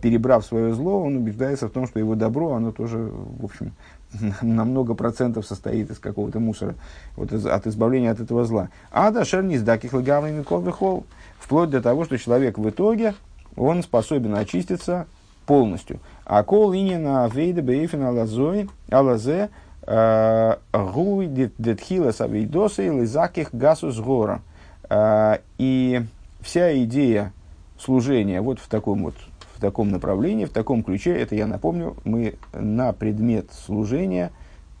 перебрав 0.00 0.44
свое 0.44 0.74
зло, 0.74 1.02
он 1.02 1.16
убеждается 1.16 1.68
в 1.68 1.70
том, 1.70 1.86
что 1.86 1.98
его 1.98 2.14
добро, 2.14 2.52
оно 2.52 2.72
тоже, 2.72 2.98
в 2.98 3.44
общем, 3.44 3.72
на 4.42 4.64
много 4.64 4.94
процентов 4.94 5.46
состоит 5.46 5.90
из 5.90 5.98
какого-то 5.98 6.40
мусора, 6.40 6.74
вот 7.16 7.32
из, 7.32 7.46
от 7.46 7.66
избавления 7.66 8.10
от 8.10 8.20
этого 8.20 8.44
зла. 8.44 8.68
А 8.90 9.10
да 9.10 9.24
шерни 9.24 9.56
с 9.56 9.62
даких 9.62 9.92
лагавными 9.92 10.42
холл 10.42 11.04
вплоть 11.38 11.70
до 11.70 11.82
того, 11.82 12.04
что 12.04 12.18
человек 12.18 12.58
в 12.58 12.68
итоге, 12.68 13.14
он 13.56 13.82
способен 13.82 14.34
очиститься 14.34 15.06
полностью. 15.46 15.98
А 16.24 16.42
кол 16.44 16.72
на 16.72 17.28
вейда 17.28 17.62
бейфин 17.62 18.02
алазой, 18.04 18.68
алазе, 18.90 19.50
э, 19.82 20.56
гуй 20.72 21.26
детхила 21.58 22.12
савейдоса 22.12 22.82
и 22.82 22.88
лизаких 22.88 23.52
гасус 23.52 23.98
гора. 23.98 24.40
Э, 24.88 25.38
и 25.58 26.02
вся 26.40 26.82
идея 26.84 27.32
служения 27.78 28.40
вот 28.40 28.60
в 28.60 28.68
таком 28.68 29.02
вот 29.04 29.14
таком 29.62 29.90
направлении, 29.90 30.44
в 30.44 30.50
таком 30.50 30.82
ключе, 30.82 31.16
это 31.16 31.34
я 31.34 31.46
напомню, 31.46 31.96
мы 32.04 32.34
на 32.52 32.92
предмет 32.92 33.50
служения 33.52 34.32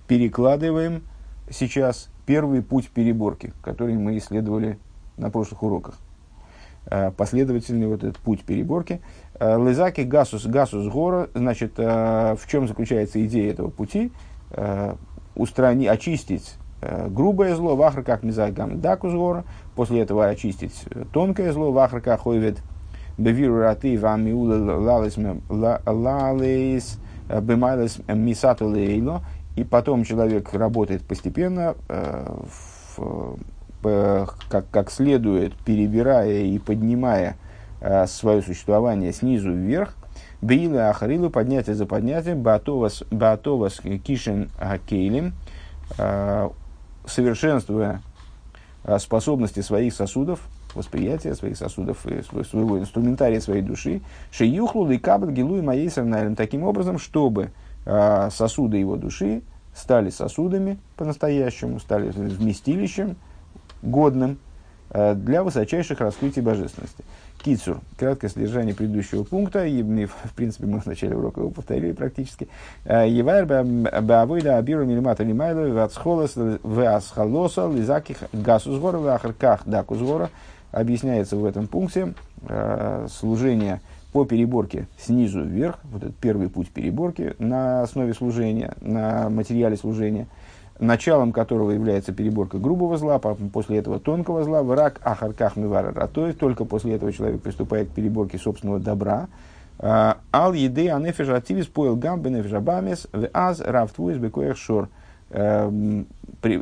перекладываем 0.08 1.04
сейчас 1.50 2.10
первый 2.26 2.62
путь 2.62 2.90
переборки, 2.90 3.52
который 3.62 3.94
мы 3.94 4.18
исследовали 4.18 4.78
на 5.16 5.30
прошлых 5.30 5.62
уроках. 5.62 5.98
Э, 6.86 7.12
последовательный 7.16 7.86
вот 7.86 8.02
этот 8.02 8.18
путь 8.18 8.42
переборки. 8.42 9.00
Э, 9.38 9.56
Лызаки 9.56 10.00
гасус 10.00 10.46
гасус 10.46 10.92
гора, 10.92 11.28
значит, 11.32 11.74
э, 11.76 12.34
в 12.36 12.48
чем 12.48 12.66
заключается 12.66 13.24
идея 13.24 13.52
этого 13.52 13.70
пути? 13.70 14.12
Устрани, 15.34 15.86
очистить 15.86 16.56
грубое 17.08 17.54
зло, 17.54 17.74
вахр 17.74 18.02
как 18.02 18.22
мизагам 18.22 18.82
дакус 18.82 19.14
гора, 19.14 19.44
после 19.74 20.02
этого 20.02 20.26
очистить 20.26 20.74
тонкое 21.14 21.52
зло, 21.52 21.72
вахр 21.72 22.02
как 22.02 22.20
хойвет 22.20 22.58
бевиру 23.18 23.58
раты 23.58 23.98
вамиула 23.98 24.76
лалис 25.86 26.98
бемайлис 27.28 28.00
мисату 28.08 28.68
лейло, 28.68 29.22
и 29.56 29.64
потом 29.64 30.04
человек 30.04 30.52
работает 30.54 31.02
постепенно 31.02 31.74
в 31.88 33.38
как, 34.48 34.70
как 34.70 34.90
следует, 34.90 35.54
перебирая 35.56 36.44
и 36.44 36.58
поднимая 36.58 37.36
э, 37.80 38.06
свое 38.06 38.42
существование 38.42 39.12
снизу 39.12 39.52
вверх, 39.52 39.96
Бейла 40.40 40.90
Ахарилу, 40.90 41.30
поднятие 41.30 41.74
за 41.74 41.86
поднятием, 41.86 42.42
Баатовас, 42.42 43.04
Баатовас 43.10 43.80
Кишин 44.04 44.50
Кейлим, 44.86 45.34
э, 45.98 46.48
совершенствуя 47.06 48.02
э, 48.84 48.98
способности 48.98 49.60
своих 49.60 49.94
сосудов, 49.94 50.40
восприятия 50.74 51.34
своих 51.34 51.56
сосудов 51.56 52.06
и 52.06 52.22
своего 52.22 52.78
инструментария 52.78 53.40
своей 53.40 53.62
души, 53.62 54.00
Шеюхлу 54.30 54.90
и 54.90 54.98
Кабат 54.98 55.30
Гилу 55.30 55.58
и 55.58 55.62
моей 55.62 55.90
таким 56.36 56.64
образом, 56.64 56.98
чтобы 56.98 57.50
э, 57.84 58.28
сосуды 58.30 58.78
его 58.78 58.96
души 58.96 59.42
стали 59.74 60.10
сосудами 60.10 60.78
по-настоящему, 60.96 61.80
стали 61.80 62.10
вместилищем, 62.10 63.16
годным 63.82 64.38
э, 64.90 65.14
для 65.14 65.42
высочайших 65.42 66.00
раскрытий 66.00 66.42
божественности. 66.42 67.04
Кицур. 67.44 67.80
Краткое 67.98 68.28
содержание 68.28 68.74
предыдущего 68.74 69.24
пункта. 69.24 69.66
И, 69.66 69.82
в 69.82 70.34
принципе, 70.36 70.66
мы 70.66 70.80
в 70.80 70.86
начале 70.86 71.16
урока 71.16 71.40
его 71.40 71.50
повторили 71.50 71.92
практически. 71.92 72.48
Э, 72.84 73.08
Евайр 73.08 73.46
баавойда 74.02 74.58
абиру 74.58 74.84
милимата 74.84 75.24
лимайло 75.24 75.68
вацхолос 75.72 76.34
васхалоса 76.62 77.68
лизаких 77.68 78.18
гасузгора 78.32 78.98
вахарках 78.98 79.62
дакузгора. 79.66 80.30
Объясняется 80.72 81.36
в 81.36 81.44
этом 81.44 81.68
пункте 81.68 82.14
э, 82.48 83.06
служение 83.08 83.80
по 84.12 84.24
переборке 84.24 84.88
снизу 84.98 85.42
вверх, 85.42 85.78
вот 85.84 86.02
этот 86.02 86.16
первый 86.16 86.48
путь 86.48 86.70
переборки 86.70 87.34
на 87.38 87.82
основе 87.82 88.12
служения, 88.12 88.74
на 88.80 89.30
материале 89.30 89.76
служения– 89.76 90.26
началом 90.82 91.32
которого 91.32 91.70
является 91.70 92.12
переборка 92.12 92.58
грубого 92.58 92.96
зла, 92.98 93.18
после 93.18 93.78
этого 93.78 94.00
тонкого 94.00 94.42
зла, 94.42 94.62
враг 94.62 95.00
ахарках 95.04 95.56
мивара 95.56 95.92
ратоев, 95.92 96.36
только 96.36 96.64
после 96.64 96.94
этого 96.94 97.12
человек 97.12 97.40
приступает 97.40 97.88
к 97.88 97.92
переборке 97.92 98.36
собственного 98.36 98.80
добра. 98.80 99.28
А, 99.78 100.18
Ал 100.32 100.52
еды 100.52 100.90
анефиш 100.90 101.28
активис 101.28 101.66
поел 101.66 101.96
гам 101.96 102.20
бенефиш 102.20 102.52
абамес 102.52 103.06
в 103.12 103.28
аз 103.32 103.60
рафтвуис 103.60 104.18
бекоях 104.18 104.56
шор. 104.56 104.88
Эм, 105.30 106.06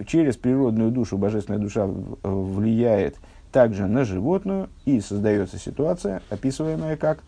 через 0.06 0.36
природную 0.36 0.90
душу 0.90 1.18
божественная 1.18 1.58
душа 1.58 1.88
влияет 2.22 3.16
также 3.52 3.86
на 3.86 4.04
животную, 4.04 4.68
и 4.84 5.00
создается 5.00 5.58
ситуация, 5.58 6.22
описываемая 6.30 6.96
как 6.96 7.20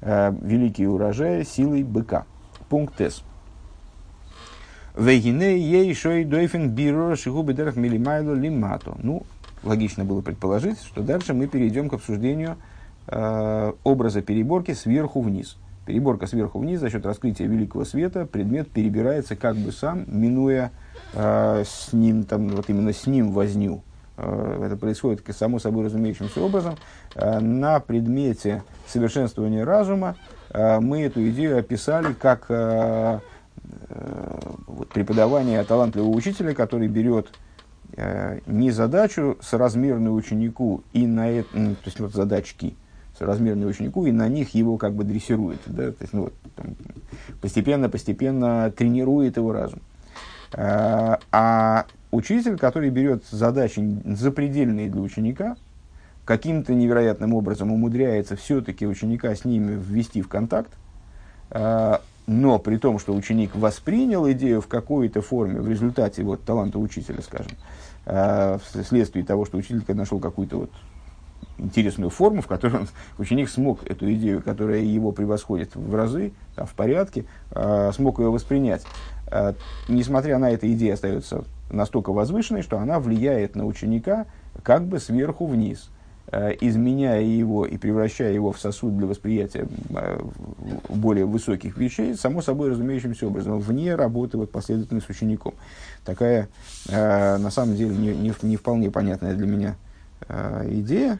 э, 0.00 0.32
великий 0.42 0.86
урожай 0.86 1.44
силой 1.44 1.82
быка. 1.82 2.24
Пункт 2.68 3.00
С. 3.00 3.22
Вегине 4.96 5.58
ей 5.58 5.92
шой 5.94 6.24
дойфен 6.24 6.70
биро 6.70 7.16
шигубы 7.16 7.52
дерах 7.52 7.76
лимато. 7.76 8.96
Ну, 9.02 9.24
логично 9.62 10.04
было 10.04 10.22
предположить, 10.22 10.80
что 10.80 11.02
дальше 11.02 11.34
мы 11.34 11.46
перейдем 11.46 11.90
к 11.90 11.94
обсуждению 11.94 12.56
э, 13.08 13.72
образа 13.84 14.22
переборки 14.22 14.72
сверху 14.72 15.20
вниз. 15.20 15.58
Переборка 15.84 16.26
сверху 16.26 16.58
вниз 16.58 16.80
за 16.80 16.90
счет 16.90 17.04
раскрытия 17.06 17.46
великого 17.46 17.84
света, 17.84 18.26
предмет 18.26 18.68
перебирается 18.70 19.36
как 19.36 19.56
бы 19.56 19.70
сам, 19.70 20.04
минуя 20.08 20.72
э, 21.12 21.62
с 21.64 21.92
ним, 21.92 22.24
там, 22.24 22.48
вот 22.48 22.68
именно 22.68 22.92
с 22.92 23.06
ним 23.06 23.32
возню. 23.32 23.82
Э, 24.16 24.62
это 24.64 24.76
происходит 24.76 25.22
само 25.36 25.58
собой 25.58 25.84
разумеющимся 25.86 26.40
образом. 26.40 26.76
Э, 27.14 27.38
на 27.38 27.80
предмете 27.80 28.62
совершенствования 28.86 29.64
разума 29.64 30.16
э, 30.50 30.80
мы 30.80 31.02
эту 31.02 31.28
идею 31.30 31.58
описали 31.58 32.12
как 32.12 32.46
вот, 34.66 34.88
преподавание 34.90 35.62
талантливого 35.64 36.10
учителя, 36.10 36.54
который 36.54 36.88
берет 36.88 37.28
не 38.46 38.70
задачу 38.70 39.38
соразмерную 39.40 40.14
ученику 40.14 40.82
и 40.92 41.06
на 41.06 41.30
это, 41.30 41.48
то 41.52 41.76
есть 41.86 41.98
вот 41.98 42.12
задачки 42.12 42.76
соразмерные 43.18 43.66
ученику 43.66 44.06
и 44.06 44.12
на 44.12 44.28
них 44.28 44.54
его 44.54 44.76
как 44.76 44.94
бы 44.94 45.04
дрессирует, 45.04 45.60
да, 45.66 45.90
то 45.90 46.02
есть 46.02 46.12
ну, 46.12 46.24
вот, 46.24 46.34
там, 46.54 46.76
постепенно, 47.40 47.88
постепенно 47.88 48.70
тренирует 48.70 49.36
его 49.36 49.52
разум. 49.52 49.80
А 50.52 51.86
учитель, 52.10 52.58
который 52.58 52.90
берет 52.90 53.24
задачи 53.30 53.82
запредельные 54.04 54.88
для 54.88 55.00
ученика, 55.00 55.56
каким-то 56.26 56.74
невероятным 56.74 57.32
образом 57.32 57.72
умудряется 57.72 58.36
все-таки 58.36 58.86
ученика 58.86 59.34
с 59.34 59.44
ними 59.44 59.80
ввести 59.80 60.20
в 60.20 60.28
контакт, 60.28 60.72
э, 61.50 61.98
но 62.26 62.58
при 62.58 62.76
том, 62.76 62.98
что 62.98 63.14
ученик 63.14 63.54
воспринял 63.54 64.28
идею 64.32 64.60
в 64.60 64.66
какой-то 64.66 65.22
форме, 65.22 65.60
в 65.60 65.68
результате 65.68 66.24
вот, 66.24 66.42
таланта 66.42 66.80
учителя, 66.80 67.22
скажем, 67.22 67.52
э, 68.06 68.58
вследствие 68.82 69.24
того, 69.24 69.44
что 69.46 69.56
учитель 69.56 69.84
нашел 69.94 70.18
какую-то 70.18 70.58
вот 70.58 70.70
интересную 71.58 72.10
форму, 72.10 72.42
в 72.42 72.48
которой 72.48 72.80
он, 72.80 72.88
ученик 73.18 73.48
смог 73.48 73.84
эту 73.84 74.12
идею, 74.14 74.42
которая 74.42 74.80
его 74.80 75.12
превосходит 75.12 75.76
в 75.76 75.94
разы, 75.94 76.32
там, 76.56 76.66
в 76.66 76.74
порядке, 76.74 77.24
э, 77.52 77.92
смог 77.94 78.18
ее 78.18 78.30
воспринять. 78.30 78.84
Э, 79.30 79.54
несмотря 79.88 80.38
на 80.38 80.50
это, 80.50 80.70
идея 80.72 80.94
остается 80.94 81.44
настолько 81.70 82.12
возвышенной, 82.12 82.62
что 82.62 82.78
она 82.78 83.00
влияет 83.00 83.56
на 83.56 83.66
ученика 83.66 84.26
как 84.62 84.86
бы 84.86 84.98
сверху 84.98 85.46
вниз– 85.46 85.90
Э, 86.32 86.52
изменяя 86.60 87.22
его 87.22 87.66
и 87.66 87.76
превращая 87.76 88.32
его 88.32 88.50
в 88.50 88.58
сосуд 88.58 88.96
для 88.96 89.06
восприятия 89.06 89.68
э, 89.90 90.20
более 90.88 91.24
высоких 91.24 91.76
вещей, 91.76 92.16
само 92.16 92.42
собой 92.42 92.70
разумеющимся 92.70 93.28
образом, 93.28 93.60
вне 93.60 93.94
работы 93.94 94.36
вот, 94.36 94.50
последовательно 94.50 95.00
с 95.00 95.08
учеником. 95.08 95.54
Такая, 96.04 96.48
на 96.88 97.50
самом 97.50 97.76
деле, 97.76 97.94
не, 97.94 98.08
не, 98.08 98.34
не 98.42 98.56
вполне 98.56 98.90
понятная 98.90 99.34
для 99.34 99.46
меня 99.46 99.76
идея. 100.64 101.18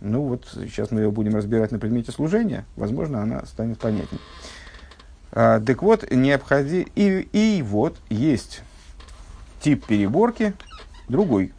Ну 0.00 0.22
вот, 0.22 0.46
сейчас 0.54 0.90
мы 0.90 1.00
ее 1.00 1.10
будем 1.10 1.34
разбирать 1.34 1.72
на 1.72 1.78
предмете 1.78 2.12
служения, 2.12 2.64
возможно, 2.76 3.22
она 3.22 3.44
станет 3.44 3.78
понятнее. 3.78 4.20
Так 5.30 5.82
вот, 5.82 6.10
необходи... 6.10 6.86
и, 6.94 7.28
и 7.32 7.62
вот 7.62 7.96
есть 8.08 8.62
тип 9.60 9.84
переборки, 9.86 10.54
другой, 11.08 11.52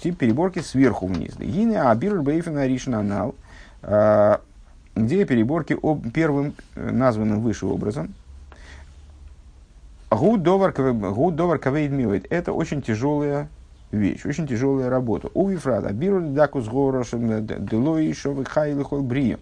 тип 0.00 0.18
переборки 0.18 0.60
сверху 0.60 1.06
вниз. 1.06 1.36
Гине 1.36 1.82
абир 1.82 2.20
бейфена 2.22 2.66
ришнанал, 2.66 3.34
а, 3.82 4.40
где 4.94 5.24
переборки 5.24 5.76
об, 5.80 6.10
первым 6.10 6.54
э, 6.74 6.90
названным 6.90 7.40
выше 7.40 7.66
образом. 7.66 8.14
Гуд 10.10 10.42
довар 10.42 10.72
кавейд 10.72 11.90
милит. 11.90 12.26
Это 12.30 12.52
очень 12.52 12.82
тяжелая 12.82 13.48
вещь, 13.90 14.24
очень 14.24 14.46
тяжелая 14.46 14.88
работа. 14.88 15.28
У 15.34 15.48
Вифрада 15.48 15.92
биру 15.92 16.20
дакус 16.20 16.66
горошем 16.66 17.46
делой 17.46 18.12
шовы 18.14 18.44
хайли 18.44 18.84
брия. 19.02 19.38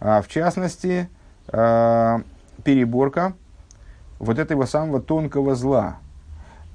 В 0.00 0.24
частности, 0.28 1.08
а, 1.48 2.22
переборка 2.64 3.34
вот 4.18 4.38
этого 4.38 4.66
самого 4.66 5.00
тонкого 5.00 5.54
зла, 5.54 5.98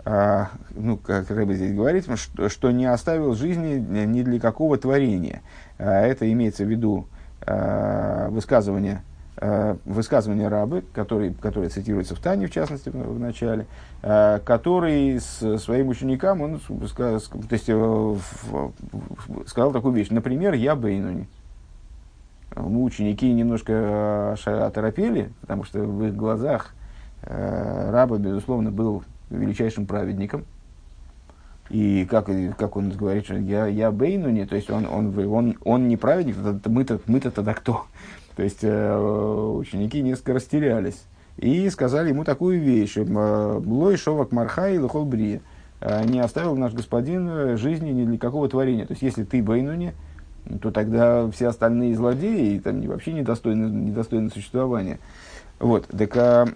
а, 0.08 0.50
ну, 0.76 0.98
как 0.98 1.32
Рэбе 1.32 1.56
здесь 1.56 1.74
говорит, 1.74 2.06
что, 2.16 2.48
что 2.48 2.72
не 2.72 2.86
оставил 2.86 3.34
жизни 3.34 3.76
ни 4.06 4.22
для 4.22 4.40
какого 4.40 4.78
творения. 4.78 5.42
А, 5.80 6.02
это 6.02 6.32
имеется 6.32 6.64
в 6.64 6.70
виду 6.70 7.08
а, 7.42 8.30
высказывание 8.30 9.02
высказывание 9.84 10.48
рабы, 10.48 10.82
который, 10.94 11.34
которое 11.34 11.68
цитируется 11.68 12.16
в 12.16 12.20
Тане, 12.20 12.48
в 12.48 12.52
частности, 12.52 12.88
в, 12.88 13.20
начале, 13.20 13.66
который 14.02 15.20
с 15.20 15.58
своим 15.58 15.90
ученикам, 15.90 16.40
он 16.42 16.62
сказал, 16.88 17.20
то 17.20 17.52
есть, 17.52 17.66
э, 17.68 18.16
сказал 19.46 19.74
такую 19.74 19.94
вещь, 19.94 20.08
например, 20.10 20.54
я 20.54 20.74
Бейнуни. 20.78 21.28
Ученики, 22.56 23.32
немножко 23.32 24.34
оторопели, 24.34 25.32
потому 25.42 25.64
что 25.64 25.80
в 25.80 26.06
их 26.06 26.16
глазах 26.16 26.74
раба, 27.22 28.18
безусловно, 28.18 28.72
был 28.72 29.04
величайшим 29.30 29.86
праведником. 29.86 30.46
И 31.70 32.06
как, 32.10 32.30
как 32.58 32.78
он 32.78 32.92
говорит, 32.92 33.26
что 33.26 33.36
я, 33.38 33.66
я 33.66 33.92
Бейнуни, 33.92 34.46
то 34.46 34.56
есть 34.56 34.70
он, 34.70 34.86
он, 34.86 35.18
он, 35.28 35.58
он 35.64 35.88
не 35.88 35.98
праведник, 35.98 36.36
мы-то, 36.66 37.00
мы-то 37.08 37.32
тогда 37.32 37.56
кто? 37.56 37.86
То 38.36 38.44
есть 38.44 38.60
э, 38.62 38.98
ученики 38.98 40.02
несколько 40.02 40.34
растерялись. 40.34 41.04
И 41.38 41.70
сказали 41.70 42.10
ему 42.10 42.24
такую 42.24 42.62
вещь. 42.62 42.96
Лой 42.98 43.98
шовак 43.98 44.32
марха 44.32 44.70
и 44.70 44.78
лохол. 44.78 45.06
Не 45.12 46.20
оставил 46.20 46.56
наш 46.56 46.74
господин 46.74 47.58
жизни 47.58 47.90
ни 47.90 48.06
для 48.06 48.18
какого 48.18 48.48
творения. 48.48 48.86
То 48.86 48.94
есть, 48.94 49.02
если 49.02 49.24
ты 49.24 49.42
Бейнуни, 49.44 49.94
то 50.62 50.72
тогда 50.72 51.30
все 51.32 51.48
остальные 51.48 51.96
злодеи 51.96 52.60
там, 52.60 52.82
вообще 52.82 53.14
недостойны, 53.14 53.66
недостойны 53.66 54.30
существования. 54.30 55.00
Вот, 55.60 55.88
так 55.88 56.16
а, 56.18 56.48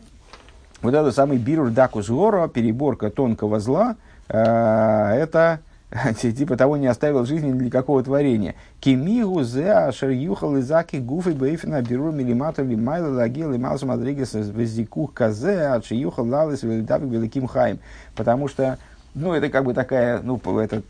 вот 0.81 0.93
этот 0.93 1.15
самый 1.15 1.37
бирур 1.37 1.69
дакус 1.69 2.09
гора, 2.09 2.47
переборка 2.47 3.09
тонкого 3.09 3.59
зла, 3.59 3.95
а, 4.27 5.13
это 5.13 5.61
типа 6.21 6.55
того 6.55 6.77
не 6.77 6.87
оставил 6.87 7.25
жизни 7.25 7.51
для 7.51 7.71
какого 7.71 8.03
творения. 8.03 8.55
Кемигу 8.79 9.43
зе 9.43 9.71
ашер 9.71 10.09
юхал 10.09 10.59
изаки 10.59 10.97
гуфы 10.97 11.31
бейфина 11.31 11.81
беру 11.81 12.11
милиматор 12.11 12.65
лимайла 12.65 13.07
лагил 13.07 13.51
лималс 13.51 13.81
мадригес 13.81 14.33
везикух 14.33 15.13
казе 15.13 15.67
ачи 15.67 15.95
юхал 15.95 16.27
лалис 16.27 16.61
велидавик 16.61 17.09
великим 17.09 17.47
хаим. 17.47 17.79
Потому 18.15 18.47
что 18.47 18.77
ну, 19.19 19.33
это 19.33 19.49
как 19.49 19.65
бы 19.65 19.73
такая, 19.73 20.21
ну, 20.21 20.39
это 20.59 20.81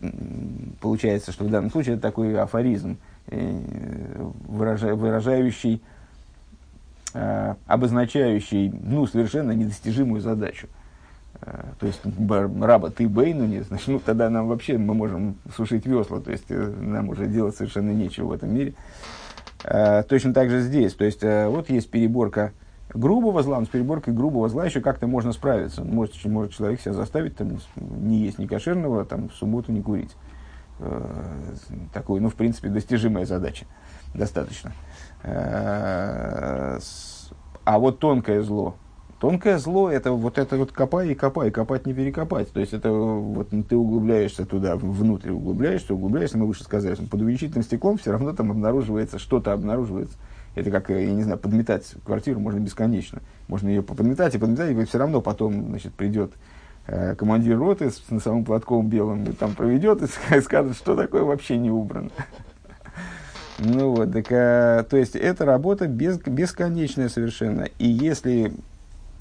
получается, 0.79 1.31
что 1.31 1.45
в 1.45 1.49
данном 1.49 1.71
случае 1.71 1.95
это 1.95 2.03
такой 2.03 2.39
афоризм, 2.39 2.97
э, 3.27 3.59
выражающий, 4.47 5.81
э, 7.13 7.55
обозначающий, 7.65 8.69
ну, 8.69 9.07
совершенно 9.07 9.51
недостижимую 9.51 10.21
задачу. 10.21 10.67
Э, 11.41 11.63
то 11.79 11.87
есть 11.87 12.01
раба 12.61 12.91
ты 12.91 13.07
бейну 13.07 13.45
не 13.45 13.61
значит, 13.61 13.87
ну 13.89 13.99
тогда 13.99 14.29
нам 14.29 14.47
вообще 14.47 14.77
мы 14.77 14.93
можем 14.93 15.35
сушить 15.55 15.87
весла, 15.87 16.19
то 16.19 16.31
есть 16.31 16.49
нам 16.49 17.09
уже 17.09 17.25
делать 17.25 17.55
совершенно 17.55 17.91
нечего 17.91 18.27
в 18.27 18.31
этом 18.33 18.53
мире. 18.53 18.73
Точно 20.07 20.33
так 20.33 20.49
же 20.49 20.61
здесь, 20.61 20.93
то 20.93 21.03
есть 21.03 21.21
вот 21.21 21.69
есть 21.69 21.91
переборка 21.91 22.53
грубого 22.93 23.43
зла, 23.43 23.59
но 23.59 23.65
с 23.65 23.69
переборкой 23.69 24.13
грубого 24.13 24.49
зла 24.49 24.65
еще 24.65 24.81
как-то 24.81 25.07
можно 25.07 25.31
справиться. 25.31 25.83
Может, 25.83 26.25
может 26.25 26.53
человек 26.53 26.81
себя 26.81 26.93
заставить 26.93 27.35
там, 27.35 27.57
не 27.75 28.17
есть 28.17 28.39
ни 28.39 28.47
кошерного, 28.47 29.05
там, 29.05 29.29
в 29.29 29.33
субботу 29.33 29.71
не 29.71 29.81
курить. 29.81 30.15
Такой, 31.93 32.19
ну, 32.19 32.29
в 32.29 32.35
принципе, 32.35 32.69
достижимая 32.69 33.25
задача. 33.25 33.65
Достаточно. 34.13 34.71
А 35.23 36.79
вот 37.65 37.99
тонкое 37.99 38.41
зло, 38.41 38.75
Тонкое 39.19 39.57
зло 39.57 39.91
это 39.91 40.13
вот 40.13 40.37
это 40.37 40.55
вот 40.57 40.71
копай 40.71 41.09
и 41.09 41.15
копай, 41.15 41.51
копать 41.51 41.85
не 41.85 41.93
перекопать. 41.93 42.53
То 42.53 42.61
есть 42.61 42.71
это 42.73 42.89
вот 42.89 43.49
ты 43.49 43.75
углубляешься 43.75 44.45
туда, 44.45 44.77
внутрь 44.77 45.31
углубляешься, 45.31 45.93
углубляешься, 45.93 46.37
мы 46.37 46.47
выше 46.47 46.63
сказали, 46.63 46.95
под 46.95 47.21
увеличительным 47.21 47.63
стеклом 47.63 47.97
все 47.97 48.13
равно 48.13 48.31
там 48.31 48.49
обнаруживается, 48.51 49.19
что-то 49.19 49.51
обнаруживается. 49.51 50.17
Это 50.55 50.71
как, 50.71 50.89
я 50.89 51.11
не 51.11 51.23
знаю, 51.23 51.39
подметать 51.39 51.93
квартиру 52.03 52.39
можно 52.39 52.59
бесконечно. 52.59 53.21
Можно 53.47 53.69
ее 53.69 53.83
подметать 53.83 54.35
и 54.35 54.37
подметать, 54.37 54.71
и 54.71 54.85
все 54.85 54.97
равно 54.97 55.21
потом 55.21 55.69
значит, 55.69 55.93
придет 55.93 56.31
э, 56.87 57.15
командир 57.15 57.57
роты 57.57 57.91
с 57.91 58.03
носовым 58.09 58.45
платком 58.45 58.87
белым, 58.89 59.23
и 59.25 59.33
там 59.33 59.53
проведет 59.53 60.01
и 60.01 60.39
скажет, 60.41 60.75
что 60.75 60.95
такое 60.95 61.23
вообще 61.23 61.57
не 61.57 61.71
убрано. 61.71 62.09
Ну 63.59 63.93
вот, 63.93 64.13
так, 64.13 64.27
а, 64.31 64.83
то 64.83 64.95
есть 64.95 65.15
это 65.15 65.45
работа 65.45 65.87
без, 65.87 66.17
бесконечная 66.17 67.09
совершенно. 67.09 67.63
И 67.77 67.87
если 67.87 68.53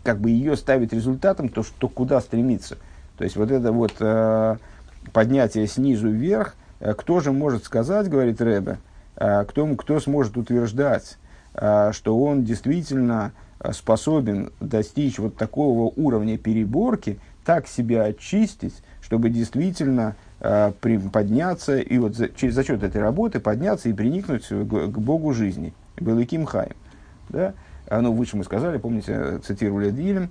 как 0.05 0.21
бы 0.21 0.31
ее 0.31 0.57
ставить 0.57 0.93
результатом, 0.93 1.49
то 1.49 1.62
что 1.62 1.88
куда 1.88 2.21
стремиться. 2.21 2.79
То 3.17 3.25
есть 3.25 3.37
вот 3.37 3.51
это 3.51 3.73
вот 3.73 3.95
э, 4.01 4.57
поднятие 5.12 5.67
снизу 5.67 6.09
вверх, 6.09 6.55
э, 6.81 6.95
кто 6.95 7.21
же 7.21 7.33
может 7.33 7.64
сказать, 7.64 8.09
говорит 8.09 8.41
Рэбе, 8.41 8.73
э, 8.73 8.77
кто, 9.18 9.74
кто 9.74 10.00
сможет 10.00 10.37
утверждать, 10.37 11.18
э, 11.54 11.92
что 11.92 12.18
он 12.18 12.44
действительно 12.44 13.33
э, 13.61 13.72
способен 13.72 14.52
достичь 14.61 15.18
вот 15.18 15.37
такого 15.37 15.92
уровня 15.96 16.38
переборки, 16.38 17.18
так 17.44 17.66
себя 17.66 18.04
очистить, 18.04 18.74
чтобы 19.00 19.31
действительно 19.31 20.16
э, 20.40 20.72
подняться 21.12 21.78
и 21.78 21.98
вот 21.98 22.14
за, 22.14 22.28
за 22.37 22.64
счет 22.64 22.83
этой 22.83 23.00
работы 23.00 23.40
подняться 23.40 23.88
и 23.88 23.92
приникнуть 23.92 24.46
к, 24.46 24.54
Богу 24.98 25.33
жизни, 25.33 25.74
Белыким 25.96 26.44
Хаем. 26.44 26.76
Да? 27.28 27.54
ну, 27.90 28.12
выше 28.12 28.37
мы 28.37 28.44
сказали, 28.44 28.78
помните, 28.78 29.38
цитировали 29.38 29.90
Дилем, 29.90 30.31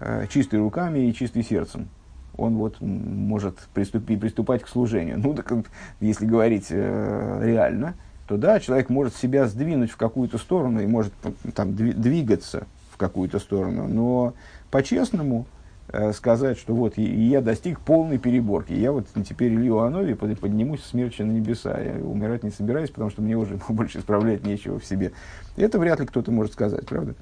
э, 0.00 0.26
чистый 0.30 0.58
руками 0.58 1.00
и 1.00 1.14
чистый 1.14 1.42
сердцем. 1.42 1.88
Он 2.36 2.56
вот 2.56 2.80
может 2.80 3.58
приступить, 3.72 4.20
приступать 4.20 4.62
к 4.62 4.68
служению. 4.68 5.18
Ну, 5.18 5.34
так, 5.34 5.52
если 6.00 6.26
говорить 6.26 6.66
э, 6.70 7.40
реально, 7.42 7.94
то 8.26 8.36
да, 8.36 8.60
человек 8.60 8.88
может 8.88 9.14
себя 9.16 9.46
сдвинуть 9.46 9.90
в 9.90 9.96
какую-то 9.96 10.38
сторону 10.38 10.80
и 10.80 10.86
может 10.86 11.12
там 11.54 11.74
двигаться 11.74 12.66
в 12.90 12.96
какую-то 12.96 13.38
сторону, 13.38 13.86
но 13.86 14.34
по-честному 14.70 15.46
э, 15.88 16.12
сказать, 16.12 16.58
что 16.58 16.74
вот 16.74 16.98
я 16.98 17.40
достиг 17.40 17.80
полной 17.80 18.18
переборки, 18.18 18.72
я 18.72 18.90
вот 18.90 19.06
теперь 19.28 19.54
Илью 19.54 19.78
Анови 19.78 20.14
поднимусь 20.14 20.82
с 20.82 20.90
смерча 20.90 21.24
на 21.24 21.32
небеса, 21.32 21.78
я 21.78 21.94
умирать 22.02 22.42
не 22.42 22.50
собираюсь, 22.50 22.90
потому 22.90 23.10
что 23.10 23.22
мне 23.22 23.36
уже 23.36 23.58
больше 23.68 23.98
исправлять 23.98 24.44
нечего 24.44 24.80
в 24.80 24.84
себе. 24.84 25.12
Это 25.56 25.78
вряд 25.78 26.00
ли 26.00 26.06
кто-то 26.06 26.30
может 26.32 26.52
сказать, 26.52 26.86
правда? 26.86 27.14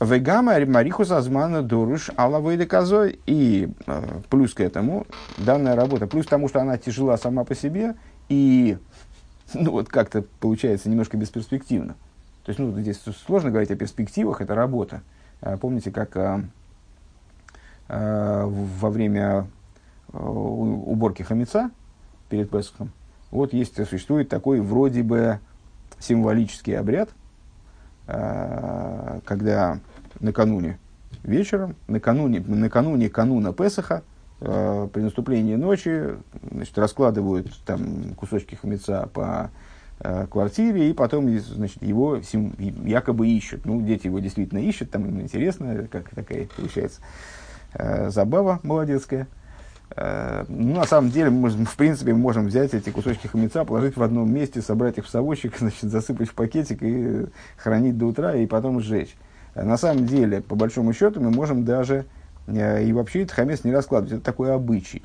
Вегама 0.00 0.58
Марихус 0.66 1.10
Азмана 1.10 1.62
Доруш 1.62 2.10
Аллавойда 2.16 2.66
Козой. 2.66 3.20
И 3.26 3.70
э, 3.86 4.02
плюс 4.28 4.52
к 4.52 4.60
этому, 4.60 5.06
данная 5.38 5.76
работа, 5.76 6.06
плюс 6.06 6.26
к 6.26 6.30
тому, 6.30 6.48
что 6.48 6.60
она 6.60 6.76
тяжела 6.78 7.16
сама 7.16 7.44
по 7.44 7.54
себе, 7.54 7.94
и 8.28 8.76
ну, 9.54 9.70
вот 9.72 9.88
как-то 9.88 10.24
получается 10.40 10.88
немножко 10.88 11.16
бесперспективно. 11.16 11.94
То 12.44 12.50
есть, 12.50 12.58
ну, 12.58 12.78
здесь 12.80 13.00
сложно 13.26 13.50
говорить 13.50 13.70
о 13.70 13.76
перспективах, 13.76 14.40
это 14.40 14.54
работа. 14.54 15.02
А, 15.40 15.56
помните, 15.56 15.90
как 15.90 16.16
а, 16.16 16.44
а, 17.88 18.46
во 18.46 18.90
время 18.90 19.46
уборки 20.12 21.22
хамеца 21.22 21.70
перед 22.28 22.48
Песхом, 22.48 22.92
вот 23.30 23.52
есть, 23.52 23.76
существует 23.88 24.28
такой 24.28 24.60
вроде 24.60 25.02
бы 25.02 25.40
символический 25.98 26.78
обряд– 26.78 27.10
когда 28.06 29.80
накануне 30.20 30.78
вечером, 31.22 31.76
накануне, 31.88 32.40
накануне 32.40 33.08
кануна 33.08 33.52
Песаха, 33.52 34.02
э, 34.40 34.88
при 34.92 35.00
наступлении 35.02 35.56
ночи, 35.56 36.16
значит, 36.50 36.76
раскладывают 36.78 37.48
там 37.64 38.14
кусочки 38.14 38.54
хамеца 38.54 39.08
по 39.12 39.50
э, 40.00 40.26
квартире, 40.30 40.90
и 40.90 40.92
потом 40.92 41.28
значит, 41.38 41.82
его 41.82 42.20
сим, 42.22 42.54
якобы 42.58 43.28
ищут. 43.28 43.64
Ну, 43.64 43.80
дети 43.80 44.06
его 44.06 44.18
действительно 44.18 44.58
ищут, 44.58 44.90
там 44.90 45.06
им 45.06 45.20
интересно, 45.20 45.88
как 45.90 46.10
такая 46.10 46.46
получается 46.56 47.00
э, 47.74 48.10
забава 48.10 48.60
молодецкая. 48.62 49.26
Э, 49.96 50.44
ну, 50.48 50.76
на 50.76 50.84
самом 50.84 51.10
деле, 51.10 51.30
мы, 51.30 51.50
в 51.50 51.76
принципе, 51.76 52.14
можем 52.14 52.46
взять 52.46 52.74
эти 52.74 52.90
кусочки 52.90 53.26
хомяца, 53.26 53.64
положить 53.64 53.96
в 53.96 54.02
одном 54.02 54.32
месте, 54.32 54.62
собрать 54.62 54.98
их 54.98 55.06
в 55.06 55.08
совочек, 55.08 55.56
значит, 55.58 55.90
засыпать 55.90 56.28
в 56.28 56.34
пакетик 56.34 56.82
и 56.82 57.26
хранить 57.56 57.98
до 57.98 58.06
утра, 58.06 58.34
и 58.34 58.46
потом 58.46 58.80
сжечь. 58.80 59.14
Э, 59.54 59.64
на 59.64 59.76
самом 59.76 60.06
деле, 60.06 60.40
по 60.40 60.56
большому 60.56 60.92
счету, 60.92 61.20
мы 61.20 61.30
можем 61.30 61.64
даже 61.64 62.06
и 62.46 62.92
вообще 62.92 63.22
этот 63.22 63.34
хамец 63.34 63.64
не 63.64 63.72
раскладывать. 63.72 64.14
Это 64.14 64.24
такой 64.24 64.54
обычай. 64.54 65.02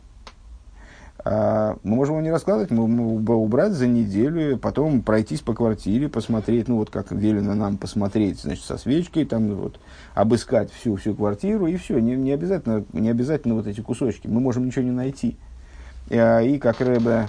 А, 1.26 1.78
мы 1.84 1.96
можем 1.98 2.16
его 2.16 2.24
не 2.24 2.32
раскладывать, 2.32 2.72
мы 2.72 2.88
можем 2.88 3.30
убрать 3.30 3.74
за 3.74 3.88
неделю, 3.88 4.58
потом 4.58 5.02
пройтись 5.02 5.42
по 5.42 5.54
квартире, 5.54 6.08
посмотреть, 6.08 6.70
ну 6.70 6.78
вот 6.78 6.90
как 6.90 7.12
велено 7.12 7.56
нам 7.56 7.78
посмотреть, 7.78 8.40
значит, 8.42 8.64
со 8.64 8.78
свечкой, 8.78 9.26
там 9.26 9.54
вот, 9.54 9.80
обыскать 10.14 10.72
всю, 10.72 10.96
всю 10.96 11.14
квартиру, 11.14 11.68
и 11.68 11.76
все, 11.76 12.00
не, 12.00 12.16
не, 12.16 12.32
обязательно, 12.32 12.86
не 12.94 13.10
обязательно 13.10 13.56
вот 13.56 13.68
эти 13.68 13.82
кусочки, 13.82 14.28
мы 14.28 14.40
можем 14.40 14.66
ничего 14.66 14.86
не 14.86 14.92
найти. 14.92 15.38
И, 16.10 16.18
а, 16.18 16.40
и 16.40 16.58
как 16.58 16.80
Рэбе 16.80 17.28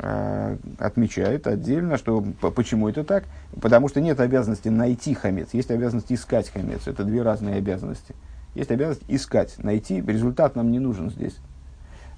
а, 0.00 0.58
отмечает 0.78 1.46
отдельно, 1.46 1.98
что 1.98 2.24
почему 2.40 2.88
это 2.88 3.04
так, 3.04 3.24
потому 3.60 3.88
что 3.88 4.00
нет 4.00 4.18
обязанности 4.18 4.68
найти 4.68 5.14
хамец, 5.14 5.50
есть 5.52 5.70
обязанность 5.70 6.10
искать 6.12 6.50
хамец, 6.50 6.88
это 6.88 7.04
две 7.04 7.22
разные 7.22 7.54
обязанности. 7.54 8.16
Есть 8.56 8.70
обязанность 8.70 9.04
искать, 9.08 9.54
найти, 9.62 10.00
результат 10.00 10.56
нам 10.56 10.72
не 10.72 10.78
нужен 10.78 11.10
здесь. 11.10 11.36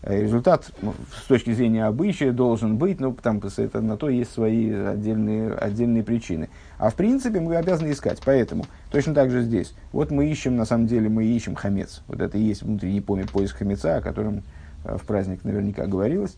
Э, 0.03 0.23
результат 0.23 0.71
ну, 0.83 0.95
с 1.13 1.27
точки 1.27 1.53
зрения 1.53 1.85
обычая 1.85 2.31
должен 2.31 2.79
быть, 2.79 3.01
но 3.01 3.13
там 3.13 3.43
это, 3.45 3.81
на 3.81 3.97
то 3.97 4.09
есть 4.09 4.33
свои 4.33 4.73
отдельные, 4.73 5.53
отдельные 5.53 6.05
причины. 6.05 6.49
А 6.79 6.91
в 6.91 6.95
принципе 6.95 7.41
мы 7.41 7.57
обязаны 7.57 7.91
искать. 7.91 8.21
Поэтому 8.25 8.67
точно 8.93 9.15
так 9.15 9.33
же 9.33 9.43
здесь. 9.43 9.75
Вот 9.91 10.13
мы 10.13 10.31
ищем, 10.31 10.55
на 10.55 10.65
самом 10.65 10.87
деле, 10.87 11.09
мы 11.09 11.25
ищем 11.25 11.57
хамец. 11.57 12.03
Вот 12.07 12.21
это 12.21 12.39
и 12.39 12.41
есть 12.41 12.63
внутренний 12.63 13.01
поме 13.01 13.27
поиск 13.27 13.57
хамеца, 13.57 13.97
о 13.97 14.01
котором 14.01 14.45
э, 14.85 14.97
в 14.97 15.05
праздник 15.07 15.43
наверняка 15.43 15.87
говорилось. 15.87 16.37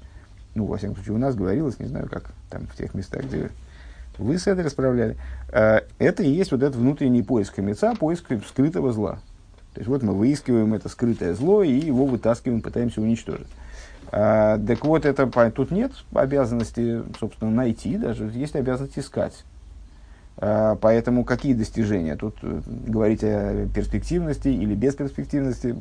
Ну, 0.54 0.64
во 0.64 0.78
всяком 0.78 0.96
случае, 0.96 1.16
у 1.16 1.18
нас 1.18 1.34
говорилось, 1.34 1.78
не 1.78 1.88
знаю, 1.88 2.08
как 2.08 2.32
там 2.48 2.66
в 2.68 2.74
тех 2.74 2.94
местах, 2.94 3.24
где 3.24 3.50
вы 4.16 4.38
с 4.38 4.46
этой 4.46 4.64
расправляли. 4.64 5.18
Э, 5.52 5.80
это 5.98 6.22
и 6.22 6.30
есть 6.30 6.52
вот 6.52 6.62
этот 6.62 6.76
внутренний 6.76 7.22
поиск 7.22 7.56
хамеца, 7.56 7.94
поиск 7.94 8.24
скрытого 8.48 8.92
зла. 8.92 9.20
То 9.74 9.80
есть 9.80 9.88
вот 9.88 10.02
мы 10.02 10.12
выискиваем 10.12 10.74
это 10.74 10.88
скрытое 10.88 11.34
зло 11.34 11.62
и 11.62 11.72
его 11.72 12.06
вытаскиваем, 12.06 12.60
пытаемся 12.60 13.00
уничтожить. 13.00 13.46
А, 14.12 14.58
так 14.58 14.84
вот, 14.84 15.04
это, 15.04 15.26
тут 15.50 15.70
нет 15.70 15.92
обязанности, 16.12 17.02
собственно, 17.18 17.50
найти, 17.50 17.96
даже 17.96 18.24
есть 18.26 18.56
обязанность 18.56 18.98
искать. 18.98 19.44
А, 20.36 20.76
поэтому 20.76 21.24
какие 21.24 21.54
достижения? 21.54 22.16
Тут 22.16 22.36
э, 22.42 22.60
говорить 22.66 23.22
о 23.22 23.68
перспективности 23.72 24.48
или 24.48 24.74
бесперспективности, 24.74 25.76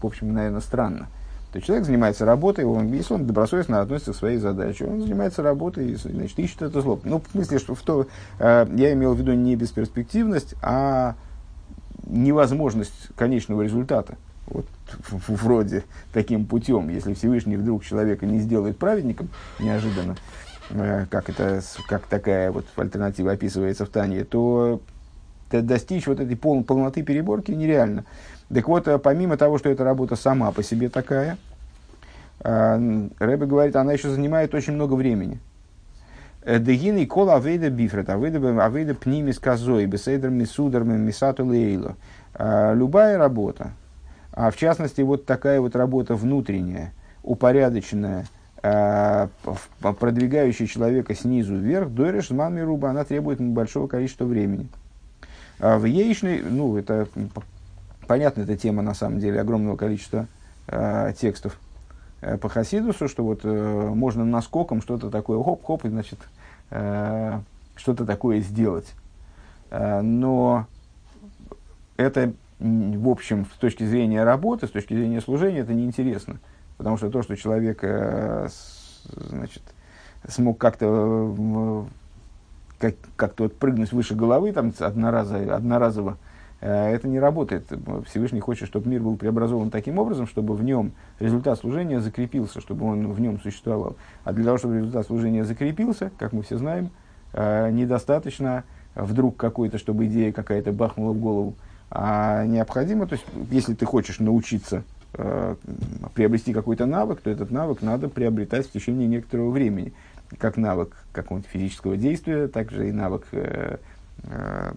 в 0.00 0.06
общем, 0.06 0.34
наверное, 0.34 0.60
странно. 0.60 1.08
То 1.52 1.56
есть 1.56 1.66
человек 1.66 1.86
занимается 1.86 2.24
работой, 2.24 2.64
он, 2.64 2.90
если 2.92 3.14
он 3.14 3.26
добросовестно 3.26 3.80
относится 3.80 4.12
к 4.12 4.16
своей 4.16 4.38
задаче, 4.38 4.86
он 4.86 5.02
занимается 5.02 5.42
работой 5.42 5.94
значит, 5.94 6.38
ищет 6.38 6.62
это 6.62 6.80
зло. 6.80 6.98
Ну, 7.04 7.20
в 7.20 7.30
смысле, 7.30 7.58
что 7.58 7.74
в 7.74 7.82
то, 7.82 8.06
э, 8.38 8.66
я 8.74 8.92
имел 8.92 9.14
в 9.14 9.18
виду 9.18 9.32
не 9.34 9.54
бесперспективность, 9.54 10.54
а 10.62 11.14
невозможность 12.06 13.08
конечного 13.16 13.62
результата. 13.62 14.16
Вот 14.46 14.66
вроде 15.28 15.84
таким 16.12 16.46
путем, 16.46 16.88
если 16.88 17.14
Всевышний 17.14 17.56
вдруг 17.56 17.84
человека 17.84 18.26
не 18.26 18.40
сделает 18.40 18.76
праведником 18.76 19.28
неожиданно, 19.60 20.16
э, 20.70 21.06
как, 21.10 21.30
это, 21.30 21.62
как 21.88 22.06
такая 22.06 22.50
вот 22.50 22.66
альтернатива 22.76 23.32
описывается 23.32 23.86
в 23.86 23.88
Тане, 23.88 24.24
то 24.24 24.80
достичь 25.50 26.06
вот 26.06 26.20
этой 26.20 26.36
пол, 26.36 26.64
полноты 26.64 27.02
переборки 27.02 27.52
нереально. 27.52 28.04
Так 28.52 28.68
вот, 28.68 28.88
э, 28.88 28.98
помимо 28.98 29.36
того, 29.36 29.58
что 29.58 29.70
эта 29.70 29.84
работа 29.84 30.16
сама 30.16 30.50
по 30.50 30.62
себе 30.62 30.88
такая, 30.88 31.38
э, 32.40 33.08
Рэбе 33.18 33.46
говорит, 33.46 33.76
она 33.76 33.92
еще 33.92 34.10
занимает 34.10 34.54
очень 34.54 34.74
много 34.74 34.94
времени. 34.94 35.40
Дегины 36.44 37.06
кол 37.06 37.30
авейда 37.30 37.70
бифрет, 37.70 38.10
авейда, 38.10 38.64
авейда 38.64 38.94
пнимис 38.94 39.38
козой, 39.38 39.86
бесейдер 39.86 40.30
мисудер 40.30 40.82
мисату 40.82 41.46
лейло. 41.46 41.96
А, 42.34 42.74
любая 42.74 43.16
работа, 43.16 43.70
а 44.32 44.50
в 44.50 44.56
частности 44.56 45.02
вот 45.02 45.24
такая 45.24 45.60
вот 45.60 45.76
работа 45.76 46.16
внутренняя, 46.16 46.92
упорядоченная, 47.22 48.26
а, 48.60 49.28
продвигающая 50.00 50.66
человека 50.66 51.14
снизу 51.14 51.54
вверх, 51.54 51.90
дойреш 51.90 52.30
ман 52.30 52.60
руба, 52.60 52.90
она 52.90 53.04
требует 53.04 53.40
большого 53.40 53.86
количества 53.86 54.24
времени. 54.24 54.66
А 55.60 55.78
в 55.78 55.84
яичной, 55.84 56.42
ну, 56.42 56.76
это 56.76 57.06
понятно, 58.08 58.42
эта 58.42 58.56
тема 58.56 58.82
на 58.82 58.94
самом 58.94 59.20
деле 59.20 59.40
огромного 59.40 59.76
количества 59.76 60.26
э, 60.66 61.12
текстов 61.16 61.56
Э, 61.56 61.71
по 62.40 62.48
Хасидусу, 62.48 63.08
что 63.08 63.24
вот 63.24 63.40
э, 63.42 63.90
можно 63.94 64.24
наскоком 64.24 64.80
что-то 64.80 65.10
такое, 65.10 65.42
хоп-хоп, 65.42 65.84
и, 65.84 65.88
значит, 65.88 66.18
э, 66.70 67.40
что-то 67.74 68.06
такое 68.06 68.40
сделать. 68.40 68.94
Э, 69.70 70.00
но 70.02 70.66
это, 71.96 72.32
в 72.60 73.08
общем, 73.08 73.46
с 73.46 73.58
точки 73.58 73.84
зрения 73.84 74.22
работы, 74.22 74.66
с 74.68 74.70
точки 74.70 74.94
зрения 74.94 75.20
служения, 75.20 75.60
это 75.60 75.74
неинтересно. 75.74 76.38
Потому 76.78 76.96
что 76.96 77.10
то, 77.10 77.22
что 77.22 77.36
человек 77.36 77.80
э, 77.82 78.48
значит, 79.14 79.62
смог 80.28 80.58
как-то 80.58 81.34
э, 81.36 81.84
как, 82.78 82.94
как-то 83.16 83.42
вот 83.44 83.56
прыгнуть 83.56 83.92
выше 83.92 84.14
головы 84.14 84.52
там, 84.52 84.72
одноразово, 84.78 85.54
одноразово 85.56 86.16
Э, 86.16 86.31
это 86.66 87.08
не 87.08 87.18
работает. 87.18 87.66
Всевышний 88.06 88.40
хочет, 88.40 88.68
чтобы 88.68 88.88
мир 88.88 89.02
был 89.02 89.16
преобразован 89.16 89.70
таким 89.70 89.98
образом, 89.98 90.26
чтобы 90.26 90.54
в 90.54 90.62
нем 90.62 90.92
результат 91.18 91.58
служения 91.58 92.00
закрепился, 92.00 92.60
чтобы 92.60 92.86
он 92.86 93.12
в 93.12 93.20
нем 93.20 93.40
существовал. 93.40 93.96
А 94.24 94.32
для 94.32 94.44
того, 94.44 94.58
чтобы 94.58 94.78
результат 94.78 95.06
служения 95.06 95.44
закрепился, 95.44 96.12
как 96.18 96.32
мы 96.32 96.42
все 96.42 96.58
знаем, 96.58 96.90
э, 97.32 97.70
недостаточно 97.72 98.64
вдруг 98.94 99.36
какой-то, 99.36 99.78
чтобы 99.78 100.06
идея 100.06 100.32
какая-то 100.32 100.72
бахнула 100.72 101.12
в 101.12 101.18
голову, 101.18 101.54
а 101.90 102.46
необходимо, 102.46 103.06
то 103.06 103.14
есть, 103.14 103.26
если 103.50 103.74
ты 103.74 103.84
хочешь 103.84 104.20
научиться 104.20 104.84
э, 105.14 105.56
приобрести 106.14 106.52
какой-то 106.52 106.86
навык, 106.86 107.20
то 107.20 107.30
этот 107.30 107.50
навык 107.50 107.82
надо 107.82 108.08
приобретать 108.08 108.66
в 108.66 108.72
течение 108.72 109.08
некоторого 109.08 109.50
времени. 109.50 109.92
Как 110.38 110.56
навык 110.56 110.96
какого-то 111.12 111.46
физического 111.48 111.96
действия, 111.96 112.48
так 112.48 112.70
же 112.70 112.88
и 112.88 112.92
навык 112.92 113.26
Э, 113.32 113.76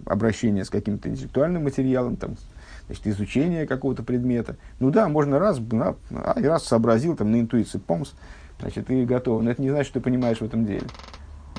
обращение 0.06 0.64
с 0.64 0.70
каким-то 0.70 1.08
интеллектуальным 1.08 1.64
материалом, 1.64 2.16
там, 2.16 2.36
значит, 2.86 3.06
изучение 3.06 3.66
какого-то 3.66 4.02
предмета. 4.02 4.56
Ну 4.80 4.90
да, 4.90 5.08
можно 5.08 5.38
раз, 5.38 5.58
на, 5.58 5.96
а, 6.10 6.34
раз 6.40 6.64
сообразил 6.64 7.16
там, 7.16 7.30
на 7.30 7.40
интуиции, 7.40 7.78
помс, 7.78 8.12
значит, 8.60 8.86
ты 8.86 9.04
готов. 9.04 9.42
Но 9.42 9.50
это 9.50 9.62
не 9.62 9.70
значит, 9.70 9.88
что 9.88 10.00
ты 10.00 10.04
понимаешь 10.04 10.38
в 10.38 10.44
этом 10.44 10.64
деле. 10.64 10.86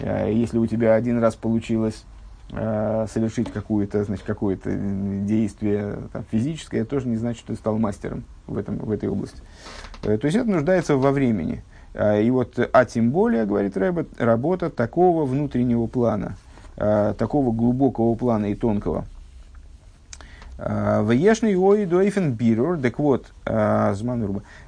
А 0.01 0.27
если 0.27 0.57
у 0.57 0.67
тебя 0.67 0.95
один 0.95 1.19
раз 1.19 1.35
получилось 1.35 2.05
э, 2.51 3.07
совершить 3.11 3.51
какое-то, 3.51 4.03
значит, 4.03 4.25
какое-то 4.25 4.71
действие 4.71 5.97
там, 6.13 6.23
физическое, 6.31 6.81
это 6.81 6.91
тоже 6.91 7.07
не 7.07 7.17
значит, 7.17 7.39
что 7.39 7.53
ты 7.53 7.59
стал 7.59 7.77
мастером 7.77 8.23
в, 8.45 8.57
этом, 8.57 8.77
в 8.77 8.91
этой 8.91 9.09
области. 9.09 9.41
Э, 10.03 10.17
то 10.17 10.25
есть 10.25 10.37
это 10.37 10.49
нуждается 10.49 10.97
во 10.97 11.11
времени. 11.11 11.63
И 12.21 12.29
вот, 12.29 12.59
а 12.73 12.85
тем 12.85 13.09
более, 13.09 13.45
говорит 13.45 13.75
Рэббет, 13.75 14.21
работа 14.21 14.69
такого 14.69 15.25
внутреннего 15.25 15.87
плана– 15.87 16.35
э, 16.46 16.46
такого 16.77 17.51
глубокого 17.51 18.15
плана 18.15 18.45
и 18.45 18.55
тонкого. 18.55 19.05
Э, 20.57 21.05
Вешный 21.07 21.55
ой 21.55 21.85
дойфен 21.85 22.33
бирур, 22.33 22.79
так 22.79 22.97
вот, 22.97 23.31
э, 23.45 23.93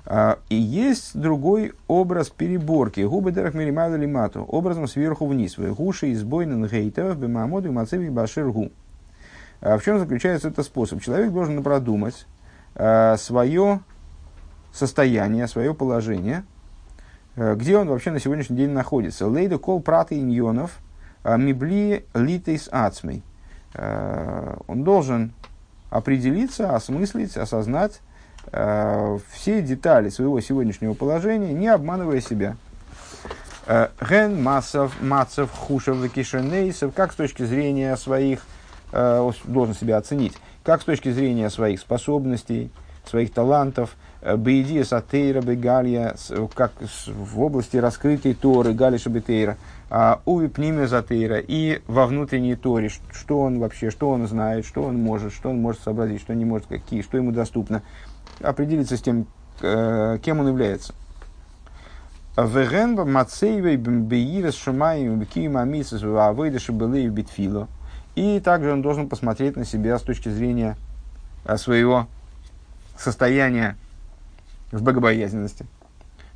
э, 0.06 0.36
и 0.50 0.56
есть 0.56 1.19
другой 1.19 1.74
образ 1.88 2.30
переборки. 2.30 3.02
Губы 3.02 3.32
дерах 3.32 3.56
миримада 3.56 3.95
лимату, 3.95 4.43
образом 4.43 4.88
сверху 4.88 5.26
вниз. 5.26 5.58
Гуши 5.58 6.13
избойнен 6.13 6.65
гейтов, 6.65 7.17
бемамоду 7.17 7.69
и 7.69 7.72
мацеви 7.72 8.10
баширгу. 8.10 8.72
В 9.62 9.82
чем 9.84 10.00
заключается 10.00 10.48
этот 10.48 10.65
способ? 10.65 11.02
Человек 11.02 11.34
должен 11.34 11.62
продумать 11.62 12.26
свое 12.74 13.82
состояние, 14.72 15.48
свое 15.48 15.74
положение, 15.74 16.45
где 17.36 17.78
он 17.78 17.89
вообще 17.89 18.12
на 18.12 18.22
сегодняшний 18.22 18.56
день 18.56 18.69
находится. 18.69 19.28
Лейда 19.28 19.58
кол 19.58 19.82
праты 19.82 20.17
иньонов– 20.17 20.80
мибли 21.23 22.05
литейс 22.13 22.69
ацмей. 22.71 23.23
А, 23.73 24.58
он 24.67 24.84
должен 24.84 25.34
определиться, 25.89 26.75
осмыслить, 26.75 27.36
осознать 27.38 28.01
а, 28.51 29.17
все 29.32 29.62
детали 29.62 30.10
своего 30.10 30.39
сегодняшнего 30.41 30.93
положения, 30.93 31.53
не 31.53 31.67
обманывая 31.67 32.21
себя. 32.21 32.55
Ген 33.67 34.41
массов, 34.41 34.99
мацев, 34.99 35.51
хушев, 35.51 36.12
кишенейсов, 36.12 36.91
как 36.95 37.12
с 37.12 37.15
точки 37.15 37.43
зрения 37.43 37.95
своих, 37.97 38.41
должен 38.91 39.75
себя 39.75 39.97
оценить, 39.97 40.34
как 40.63 40.82
с 40.82 40.86
точки 40.86 41.12
зрения 41.12 41.51
своих 41.51 41.79
способностей, 41.79 42.71
своих 43.05 43.32
талантов, 43.32 43.95
бейдия 44.21 44.84
сатейра 44.84 45.41
бегалья, 45.41 46.15
как 46.53 46.73
в 47.08 47.39
области 47.39 47.77
раскрытой 47.77 48.34
Торы, 48.34 48.73
галиша 48.73 49.10
бетейра, 49.10 49.58
а, 49.89 50.21
у 50.25 50.39
Випниме 50.39 50.88
Затейра 50.88 51.39
и 51.39 51.82
во 51.88 52.05
внутренней 52.05 52.55
Торе, 52.55 52.89
что 53.12 53.41
он 53.41 53.60
вообще, 53.60 53.89
что 53.89 54.10
он 54.12 54.27
знает, 54.27 54.65
что 54.65 54.84
он 54.84 55.01
может, 55.01 55.34
что 55.34 55.49
он 55.49 55.60
может 55.60 55.82
сообразить, 55.82 56.21
что 56.21 56.36
не 56.36 56.45
может, 56.45 56.67
какие, 56.67 57.01
что 57.01 57.17
ему 57.17 57.32
доступно, 57.32 57.82
определиться 58.39 58.97
с 58.97 59.01
тем, 59.01 59.25
э, 59.62 60.19
кем 60.21 60.39
он 60.39 60.47
является. 60.49 60.93
Вегенба 62.38 63.03
Мацейвей 63.03 63.77
Бейирес 63.77 64.55
Шумаем 64.55 65.19
Бекима 65.19 65.63
Мисас 65.63 66.03
Вавейдаши 66.03 66.71
Белей 66.71 67.10
Битфило. 67.10 67.67
И 68.15 68.39
также 68.39 68.71
он 68.71 68.82
должен 68.82 69.10
посмотреть 69.10 69.55
на 69.55 69.65
себя 69.65 69.97
с 69.97 70.03
точки 70.03 70.29
зрения 70.29 70.77
э, 71.45 71.58
своего 71.58 72.08
состояния 72.95 73.75
в 74.71 74.82
богобоязненности 74.82 75.65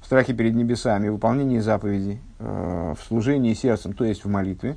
в 0.04 0.06
страхе 0.06 0.34
перед 0.34 0.54
небесами, 0.54 1.08
в 1.08 1.14
выполнении 1.14 1.60
заповедей, 1.60 2.20
э, 2.40 2.94
в 3.00 3.04
служении 3.08 3.54
сердцем, 3.54 3.94
то 3.94 4.04
есть 4.04 4.26
в 4.26 4.30
молитве. 4.30 4.76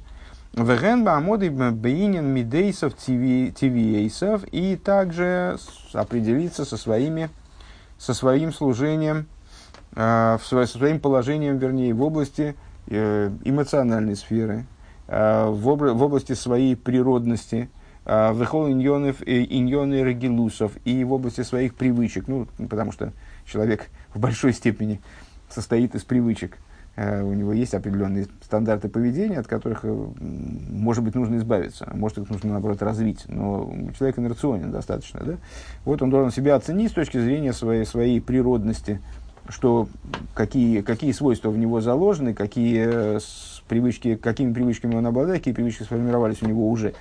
Веген 0.55 1.05
баамоды 1.05 1.51
бейнин 1.51 2.25
мидейсов 2.25 2.97
тивиейсов 2.97 4.45
и 4.53 4.77
также 4.77 5.59
определиться 5.93 6.65
со, 6.65 6.77
своими, 6.77 7.29
со 7.99 8.15
своим 8.15 8.53
служением, 8.53 9.27
э, 9.97 10.39
со 10.41 10.67
своим 10.67 11.01
положением, 11.01 11.59
вернее, 11.59 11.93
в 11.93 12.03
области 12.03 12.55
э, 12.87 13.31
эмоциональной 13.45 14.15
сферы, 14.17 14.65
в 15.09 16.03
области 16.03 16.33
своей 16.33 16.75
природности, 16.75 17.71
в 18.05 18.43
иньонов 18.69 19.23
иньоны 19.25 20.03
регилусов 20.03 20.73
и 20.85 21.05
в 21.05 21.13
области 21.13 21.43
своих 21.43 21.77
привычек, 21.77 22.27
ну, 22.27 22.49
потому 22.69 22.91
что 22.91 23.13
человек 23.47 23.89
в 24.13 24.19
большой 24.19 24.53
степени 24.53 25.01
состоит 25.49 25.95
из 25.95 26.03
привычек. 26.03 26.59
Э, 26.97 27.23
у 27.23 27.33
него 27.33 27.53
есть 27.53 27.75
определенные 27.75 28.27
стандарты 28.43 28.89
поведения, 28.89 29.39
от 29.39 29.47
которых, 29.47 29.81
э, 29.85 30.07
может 30.19 31.05
быть, 31.05 31.15
нужно 31.15 31.37
избавиться, 31.37 31.87
а 31.89 31.95
может 31.95 32.19
их 32.19 32.31
нужно, 32.31 32.53
наоборот, 32.53 32.83
развить. 32.83 33.25
Но 33.29 33.71
человек 33.97 34.19
инерционен 34.19 34.71
достаточно. 34.71 35.21
Да? 35.21 35.35
Вот 35.85 36.03
он 36.03 36.11
должен 36.11 36.33
себя 36.33 36.55
оценить 36.55 36.91
с 36.91 36.95
точки 36.95 37.19
зрения 37.19 37.53
своей, 37.53 37.85
своей 37.85 38.21
природности, 38.21 39.01
что 39.49 39.89
какие, 40.35 40.81
какие 40.81 41.13
свойства 41.13 41.51
в 41.51 41.59
него 41.59 41.81
заложены, 41.81 42.35
какие 42.35 43.21
привычки, 43.69 44.17
какими 44.17 44.53
привычками 44.53 44.97
он 44.97 45.07
обладает, 45.07 45.41
какие 45.41 45.55
привычки 45.55 45.83
сформировались 45.83 46.43
у 46.43 46.47
него 46.47 46.69
уже. 46.69 46.95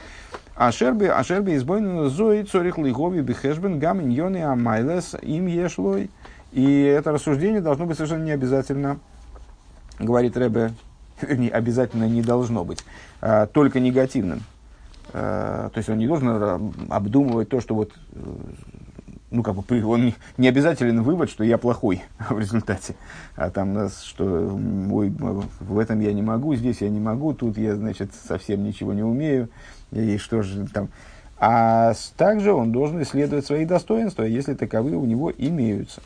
А 0.56 0.72
шерби, 0.72 1.06
а 1.06 1.24
шерби 1.24 1.56
избойнен 1.56 2.10
зои 2.10 2.44
цорих 2.44 2.78
лигови 2.78 3.22
бихешбен 3.22 3.80
гамин 3.80 4.10
йоны 4.10 4.44
амайлес 4.44 5.16
им 5.22 5.48
ешлой. 5.48 6.10
И 6.56 6.84
это 6.84 7.12
рассуждение 7.12 7.60
должно 7.60 7.86
быть 7.86 7.98
совершенно 7.98 8.24
не 8.24 8.32
обязательно, 8.32 9.00
говорит 10.00 10.38
Рэбе, 10.38 10.72
не, 11.30 11.50
обязательно 11.50 12.08
не 12.08 12.22
должно 12.22 12.64
быть, 12.64 12.80
а, 13.20 13.46
только 13.46 13.82
негативным. 13.82 14.42
А, 15.12 15.70
то 15.70 15.78
есть 15.80 15.90
он 15.90 15.98
не 15.98 16.08
должен 16.08 16.74
обдумывать 16.90 17.50
то, 17.50 17.60
что 17.60 17.76
вот 17.76 17.92
ну, 19.32 19.44
как 19.44 19.56
бы, 19.56 19.86
он 19.86 20.06
не, 20.06 20.16
не 20.38 20.48
обязателен 20.48 21.04
вывод, 21.04 21.30
что 21.30 21.44
я 21.44 21.58
плохой 21.58 22.04
в 22.30 22.40
результате. 22.40 22.96
А 23.36 23.50
там, 23.50 23.90
что 23.90 24.58
ой, 24.92 25.10
в 25.10 25.78
этом 25.78 26.00
я 26.00 26.14
не 26.14 26.22
могу, 26.22 26.56
здесь 26.56 26.80
я 26.80 26.90
не 26.90 27.02
могу, 27.02 27.34
тут 27.34 27.58
я, 27.58 27.76
значит, 27.76 28.12
совсем 28.14 28.64
ничего 28.64 28.94
не 28.94 29.04
умею. 29.04 29.50
И 29.92 30.18
что 30.18 30.42
же 30.42 30.66
там. 30.68 30.88
А 31.38 31.94
также 32.16 32.54
он 32.54 32.72
должен 32.72 33.02
исследовать 33.04 33.46
свои 33.46 33.66
достоинства, 33.66 34.24
если 34.24 34.54
таковые 34.54 34.96
у 34.96 35.06
него 35.06 35.32
имеются. 35.32 36.02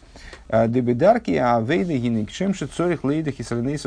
А 0.50 0.68
дебедарки, 0.68 1.32
а 1.32 1.62
вейда 1.62 1.94
гинекшем 1.94 2.56
шицорих 2.56 3.04
лейда 3.04 3.32
хисрейнес 3.32 3.84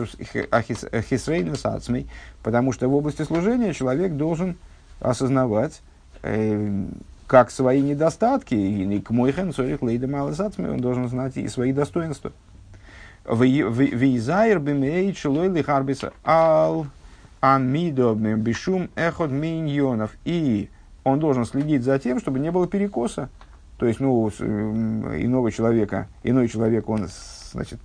ацмей, 1.66 2.06
потому 2.44 2.70
что 2.72 2.88
в 2.88 2.94
области 2.94 3.22
служения 3.22 3.74
человек 3.74 4.12
должен 4.12 4.56
осознавать, 5.00 5.82
э, 6.22 6.84
как 7.26 7.50
свои 7.50 7.80
недостатки, 7.82 8.54
и 8.54 9.00
к 9.00 9.10
мойхен 9.10 9.52
цорих 9.52 9.82
лейда 9.82 10.06
малосацми, 10.06 10.68
он 10.68 10.78
должен 10.78 11.08
знать 11.08 11.36
и 11.36 11.48
свои 11.48 11.72
достоинства. 11.72 12.30
Визайр 13.24 14.60
бимей 14.60 15.12
чилой 15.14 15.48
лихарбиса 15.48 16.12
ал 16.24 16.86
амидо 17.40 18.14
бешум 18.14 18.90
эхот 18.94 19.30
миньонов. 19.30 20.12
И 20.24 20.68
он 21.04 21.18
должен 21.18 21.44
следить 21.44 21.82
за 21.82 21.98
тем, 21.98 22.20
чтобы 22.20 22.38
не 22.38 22.50
было 22.50 22.66
перекоса. 22.66 23.28
То 23.78 23.86
есть, 23.86 24.00
ну, 24.00 24.28
иного 24.28 25.50
человека, 25.50 26.08
иной 26.22 26.48
человек, 26.48 26.88
он, 26.88 27.08
значит, 27.52 27.80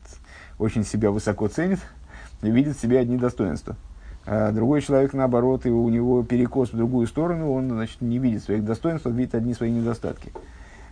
очень 0.59 0.83
себя 0.83 1.11
высоко 1.11 1.47
ценит 1.47 1.79
видит 2.41 2.77
в 2.77 2.81
себе 2.81 2.99
одни 2.99 3.17
достоинства. 3.17 3.75
А 4.25 4.51
другой 4.51 4.81
человек, 4.81 5.13
наоборот, 5.13 5.65
и 5.65 5.69
у 5.69 5.87
него 5.89 6.23
перекос 6.23 6.73
в 6.73 6.77
другую 6.77 7.07
сторону, 7.07 7.51
он 7.53 7.69
значит, 7.69 8.01
не 8.01 8.19
видит 8.19 8.43
своих 8.43 8.65
достоинств, 8.65 9.07
он 9.07 9.15
видит 9.15 9.35
одни 9.35 9.53
свои 9.53 9.71
недостатки. 9.71 10.31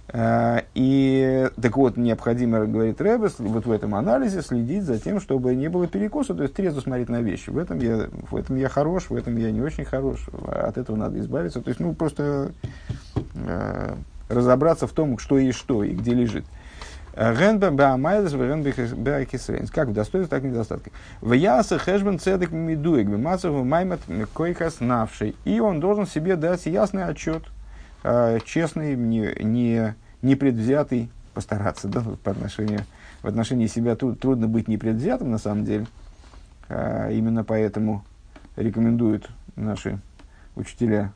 А, 0.10 0.63
и 0.76 1.50
так 1.60 1.76
вот, 1.78 1.98
необходимо, 1.98 2.65
говорит 2.65 3.02
Рэбес, 3.02 3.36
вот 3.39 3.65
в 3.65 3.72
этом 3.72 3.96
анализе 3.96 4.41
следить 4.41 4.84
за 4.84 5.00
тем, 5.00 5.20
чтобы 5.20 5.56
не 5.56 5.68
было 5.68 5.88
перекоса, 5.88 6.36
то 6.36 6.44
есть 6.44 6.54
трезво 6.54 6.82
смотреть 6.82 7.10
на 7.10 7.22
вещи. 7.22 7.50
В 7.50 7.58
этом, 7.58 7.80
я, 7.80 8.08
в 8.30 8.36
этом 8.36 8.56
я 8.56 8.70
хорош, 8.70 9.10
в 9.10 9.15
этом 9.15 9.36
я 9.38 9.52
не 9.52 9.62
очень 9.62 9.86
хорош, 9.86 10.28
от 10.48 10.78
этого 10.78 10.96
надо 10.96 11.20
избавиться. 11.20 11.62
То 11.62 11.70
есть, 11.70 11.80
ну, 11.80 11.94
просто 11.94 12.52
э, 13.36 13.96
разобраться 14.30 14.86
в 14.88 14.91
том, 14.91 15.18
что 15.18 15.39
и 15.39 15.52
что, 15.52 15.84
и 15.84 15.94
где 15.94 16.13
лежит. 16.13 16.46
Как 19.72 19.88
в 19.88 19.94
достоинстве, 19.94 20.28
так 20.28 20.44
и 20.44 20.48
в 20.48 20.52
недостатке. 20.52 20.91
В 21.22 21.32
яса 21.32 21.80
хэшбен 21.80 22.20
цедек 22.20 22.52
мидуек, 22.52 23.08
бемацев 23.08 23.54
маймет 23.63 24.02
койкас 24.34 24.82
навший. 24.82 25.36
И 25.46 25.62
он 25.62 25.80
должен 25.80 26.06
себе 26.08 26.36
дать 26.36 26.65
ясный 26.65 27.06
отчет, 27.06 27.44
э, 28.06 28.39
честный, 28.46 28.96
не, 28.96 29.34
не, 29.44 29.96
непредвзятый, 30.22 31.10
постараться 31.34 31.88
да, 31.88 32.02
по 32.24 32.32
отношению, 32.32 32.82
в 33.22 33.28
отношении 33.28 33.68
себя 33.68 33.96
трудно 33.96 34.48
быть 34.48 34.68
непредвзятым 34.68 35.32
на 35.32 35.38
самом 35.38 35.65
деле. 35.65 35.88
Э, 36.70 37.12
именно 37.12 37.44
поэтому 37.44 38.06
рекомендуют 38.56 39.30
наши 39.56 40.00
учителя 40.56 41.12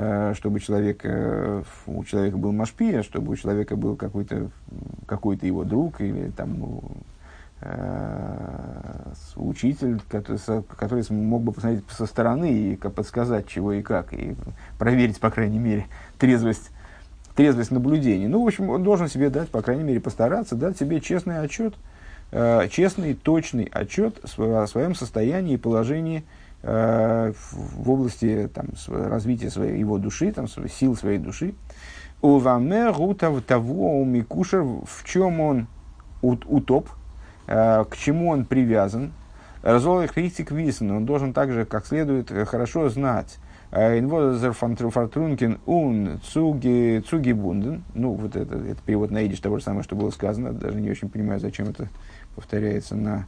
Э, 0.00 0.32
чтобы 0.36 0.60
человек, 0.60 1.00
э, 1.02 1.62
у 1.86 2.04
человека 2.04 2.36
был 2.36 2.52
машпия, 2.52 3.02
чтобы 3.02 3.32
у 3.32 3.36
человека 3.36 3.74
был 3.74 3.96
какой-то 3.96 4.50
какой 5.06 5.36
его 5.42 5.64
друг 5.64 6.00
или 6.00 6.30
там, 6.30 6.80
учитель, 9.34 10.00
который, 10.08 10.38
который 10.76 11.04
мог 11.10 11.42
бы 11.42 11.52
посмотреть 11.52 11.82
со 11.90 12.06
стороны 12.06 12.52
и 12.52 12.76
подсказать, 12.76 13.48
чего 13.48 13.72
и 13.72 13.82
как, 13.82 14.12
и 14.12 14.36
проверить, 14.78 15.18
по 15.18 15.30
крайней 15.30 15.58
мере, 15.58 15.86
трезвость, 16.18 16.70
трезвость 17.34 17.72
наблюдений. 17.72 18.28
Ну, 18.28 18.44
в 18.44 18.46
общем, 18.46 18.70
он 18.70 18.84
должен 18.84 19.08
себе 19.08 19.28
дать, 19.28 19.48
по 19.48 19.60
крайней 19.60 19.82
мере, 19.82 20.00
постараться 20.00 20.54
дать 20.54 20.78
себе 20.78 21.00
честный 21.00 21.40
отчет, 21.40 21.74
честный, 22.30 23.14
точный 23.14 23.64
отчет 23.72 24.20
о 24.22 24.66
своем 24.66 24.94
состоянии 24.94 25.54
и 25.54 25.56
положении 25.56 26.24
Э, 26.60 27.32
в 27.52 27.88
области 27.88 28.50
там, 28.52 28.66
развития 28.88 29.48
своей, 29.48 29.78
его 29.78 29.98
души, 29.98 30.32
там, 30.32 30.48
сил 30.48 30.96
своей 30.96 31.18
души. 31.18 31.54
У 32.20 32.38
Вамерутав 32.38 33.42
того 33.42 34.04
Микушер, 34.04 34.64
в 34.64 35.04
чем 35.04 35.40
он 35.40 35.66
утоп, 36.20 36.88
э, 36.88 36.92
к 37.48 37.96
чему 37.96 38.30
он 38.30 38.44
привязан. 38.44 39.12
Разолых 39.62 40.12
критик 40.12 40.52
висен, 40.52 40.90
он 40.92 41.04
должен 41.04 41.32
также 41.32 41.64
как 41.64 41.86
следует 41.86 42.30
э, 42.30 42.44
хорошо 42.44 42.88
знать. 42.88 43.38
Инвозер 43.72 44.52
фартрункен 44.52 45.58
ун 45.66 46.20
цуги 46.22 47.32
бунден. 47.32 47.82
Ну, 47.94 48.12
вот 48.12 48.34
это, 48.36 48.56
это 48.56 48.80
перевод 48.82 49.10
на 49.10 49.26
идиш 49.26 49.40
того 49.40 49.58
же 49.58 49.64
самого, 49.64 49.82
что 49.82 49.96
было 49.96 50.10
сказано. 50.10 50.52
Даже 50.52 50.80
не 50.80 50.90
очень 50.90 51.10
понимаю, 51.10 51.40
зачем 51.40 51.68
это 51.68 51.88
повторяется 52.34 52.94
на 52.94 53.26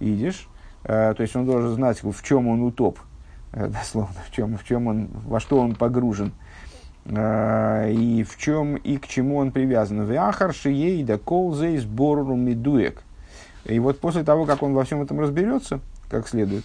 идиш. 0.00 0.48
Э, 0.84 1.14
то 1.16 1.22
есть 1.22 1.34
он 1.36 1.46
должен 1.46 1.74
знать, 1.74 2.02
в 2.02 2.22
чем 2.22 2.48
он 2.48 2.62
утоп, 2.62 2.98
э, 3.52 3.68
дословно, 3.68 4.16
в 4.26 4.34
чем, 4.34 4.58
в 4.58 4.64
чем 4.64 4.88
он, 4.88 5.08
во 5.26 5.40
что 5.40 5.58
он 5.58 5.74
погружен, 5.74 6.32
э, 7.06 7.92
и 7.92 8.24
в 8.24 8.36
чем 8.36 8.76
и 8.76 8.96
к 8.98 9.06
чему 9.06 9.36
он 9.36 9.52
привязан. 9.52 10.02
Вяхар 10.02 10.52
шиейда 10.52 11.18
колзейс 11.18 11.84
бору 11.84 12.34
медуек. 12.34 13.04
И 13.68 13.78
вот 13.78 14.00
после 14.00 14.24
того, 14.24 14.46
как 14.46 14.62
он 14.62 14.74
во 14.74 14.84
всем 14.84 15.02
этом 15.02 15.20
разберется, 15.20 15.80
как 16.08 16.26
следует, 16.26 16.64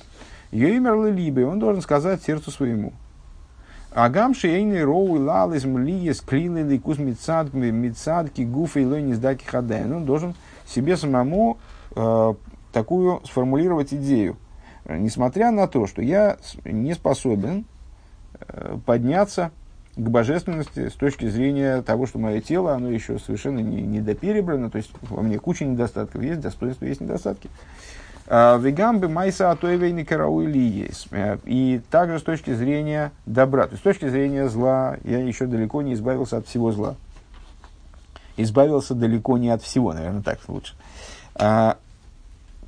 Йоймер 0.51 1.13
либо 1.13 1.41
он 1.41 1.59
должен 1.59 1.81
сказать 1.81 2.23
сердцу 2.23 2.49
своему. 2.49 2.93
Агам 3.93 4.33
шейный 4.33 4.83
роу 4.83 5.19
лалис 5.19 5.65
млиес 5.65 6.21
клины 6.21 6.59
ликус 6.59 6.97
мицад 6.97 7.53
мицад 7.53 8.31
кигуфа 8.31 8.79
и 8.79 8.85
лойнис 8.85 9.19
даки 9.19 9.45
хадайн. 9.45 9.93
Он 9.93 10.05
должен 10.05 10.33
себе 10.65 10.97
самому 10.97 11.57
такую 12.71 13.21
сформулировать 13.25 13.93
идею. 13.93 14.37
Несмотря 14.85 15.51
на 15.51 15.67
то, 15.67 15.87
что 15.87 16.01
я 16.01 16.37
не 16.65 16.93
способен 16.93 17.65
э, 18.39 18.77
подняться 18.85 19.51
к 19.95 20.09
божественности 20.09 20.89
с 20.89 20.93
точки 20.93 21.27
зрения 21.29 21.81
того, 21.81 22.07
что 22.07 22.17
мое 22.17 22.41
тело, 22.41 22.73
оно 22.73 22.89
еще 22.89 23.19
совершенно 23.19 23.59
не, 23.59 23.81
не 23.81 24.01
доперебрано, 24.01 24.71
то 24.71 24.77
есть 24.77 24.91
во 25.01 25.21
мне 25.21 25.37
куча 25.37 25.65
недостатков, 25.65 26.23
есть 26.23 26.41
достоинства, 26.41 26.85
есть 26.85 27.01
недостатки. 27.01 27.49
А, 28.25 28.57
Вегамбы 28.57 29.09
майса 29.09 29.51
атоевейни 29.51 30.03
карауили 30.03 30.57
есть. 30.57 31.07
Э, 31.11 31.37
и 31.45 31.81
также 31.91 32.19
с 32.19 32.23
точки 32.23 32.53
зрения 32.53 33.11
добра, 33.25 33.65
то 33.65 33.71
есть 33.71 33.81
с 33.81 33.83
точки 33.83 34.07
зрения 34.07 34.47
зла, 34.47 34.97
я 35.03 35.19
еще 35.19 35.45
далеко 35.45 35.81
не 35.81 35.93
избавился 35.93 36.37
от 36.37 36.47
всего 36.47 36.71
зла. 36.71 36.95
Избавился 38.35 38.95
далеко 38.95 39.37
не 39.37 39.49
от 39.49 39.61
всего, 39.61 39.93
наверное, 39.93 40.23
так 40.23 40.39
лучше. 40.47 40.73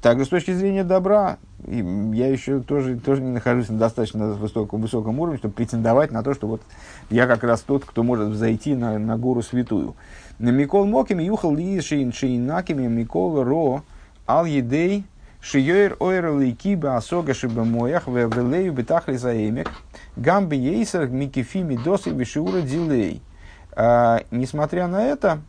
Также 0.05 0.25
с 0.25 0.27
точки 0.27 0.51
зрения 0.51 0.83
добра, 0.83 1.39
я 1.65 2.27
еще 2.27 2.59
тоже, 2.59 2.95
тоже 2.99 3.23
не 3.23 3.31
нахожусь 3.31 3.69
на 3.69 3.79
достаточно 3.79 4.27
высоком, 4.33 4.79
высоком 4.81 5.19
уровне, 5.19 5.39
чтобы 5.39 5.55
претендовать 5.55 6.11
на 6.11 6.21
то, 6.21 6.35
что 6.35 6.45
вот 6.45 6.61
я 7.09 7.25
как 7.25 7.43
раз 7.43 7.61
тот, 7.61 7.85
кто 7.85 8.03
может 8.03 8.27
взойти 8.27 8.75
на, 8.75 8.99
на 8.99 9.17
гору 9.17 9.41
святую. 9.41 9.95
Микол 10.37 10.85
Мокими 10.85 11.23
юхал 11.23 11.55
ли 11.55 11.81
шейнакими 11.81 12.85
Микол 12.85 13.43
Ро 13.43 13.81
ал 14.27 14.45
едей 14.45 15.05
шиёйр 15.41 15.97
ойр 15.99 16.33
лейкиба 16.33 16.97
асога 16.97 17.33
шибамоях 17.33 18.07
веврелею 18.07 18.73
бетахли 18.73 19.15
заэмек 19.15 19.71
гамби 20.15 20.55
ейсер 20.55 21.07
микифими 21.07 21.77
досы 21.77 22.11
вишиура 22.11 22.61
дилей. 22.61 23.23
А, 23.71 24.21
несмотря 24.29 24.85
на 24.85 25.03
это, 25.03 25.39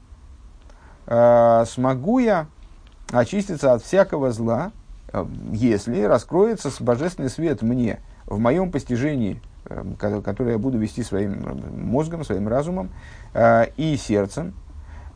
а, 1.06 1.66
смогу 1.66 2.20
я 2.20 2.46
очиститься 3.10 3.72
от 3.72 3.82
всякого 3.82 4.32
зла, 4.32 4.72
э, 5.12 5.24
если 5.52 6.02
раскроется 6.02 6.70
божественный 6.80 7.30
свет 7.30 7.62
мне 7.62 8.00
в 8.26 8.38
моем 8.38 8.70
постижении, 8.70 9.40
э, 9.66 9.84
которое 9.98 10.52
я 10.52 10.58
буду 10.58 10.78
вести 10.78 11.02
своим 11.02 11.60
мозгом, 11.76 12.24
своим 12.24 12.48
разумом 12.48 12.90
э, 13.34 13.66
и 13.76 13.96
сердцем, 13.96 14.54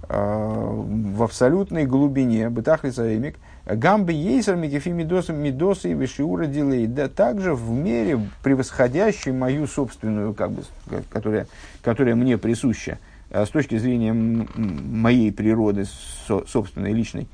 в 0.09 1.23
абсолютной 1.23 1.87
глубине, 1.87 2.51
бытахлисаэмик, 2.51 3.37
гамбы 3.65 4.13
ейсер 4.13 4.57
микефи 4.57 4.89
медосы 4.89 5.33
медосы 5.33 5.93
и 5.93 5.95
вишиура 5.95 6.47
дилей, 6.47 6.89
да 6.89 7.09
также 7.09 7.55
в 7.55 7.71
мере 7.71 8.19
превосходящей 8.43 9.31
мою 9.31 9.69
собственную, 9.69 10.35
как 10.35 10.51
бы, 10.51 10.63
которая, 11.11 11.47
которая 11.83 12.17
мне 12.17 12.39
присуща, 12.39 12.99
с 13.31 13.51
точки 13.51 13.79
зрения 13.79 14.13
моей 14.13 15.31
природы, 15.31 15.85
собственной, 16.47 16.93
личной. 16.93 17.29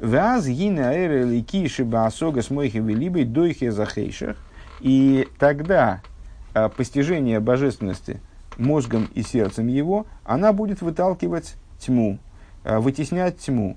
Ваз 0.00 0.46
гина 0.46 0.92
эры 0.92 1.24
лики 1.24 1.66
шиба 1.68 2.06
асога 2.06 2.42
с 2.42 2.50
мойхи 2.50 2.78
велибой 2.78 3.24
дойхе 3.24 3.72
захейших. 3.72 4.36
И 4.80 5.28
тогда 5.38 6.02
постижение 6.76 7.40
божественности– 7.40 8.20
мозгом 8.58 9.08
и 9.14 9.22
сердцем 9.22 9.68
его, 9.68 10.06
она 10.24 10.52
будет 10.52 10.82
выталкивать 10.82 11.54
тьму, 11.78 12.18
э, 12.64 12.78
вытеснять 12.78 13.38
тьму. 13.38 13.76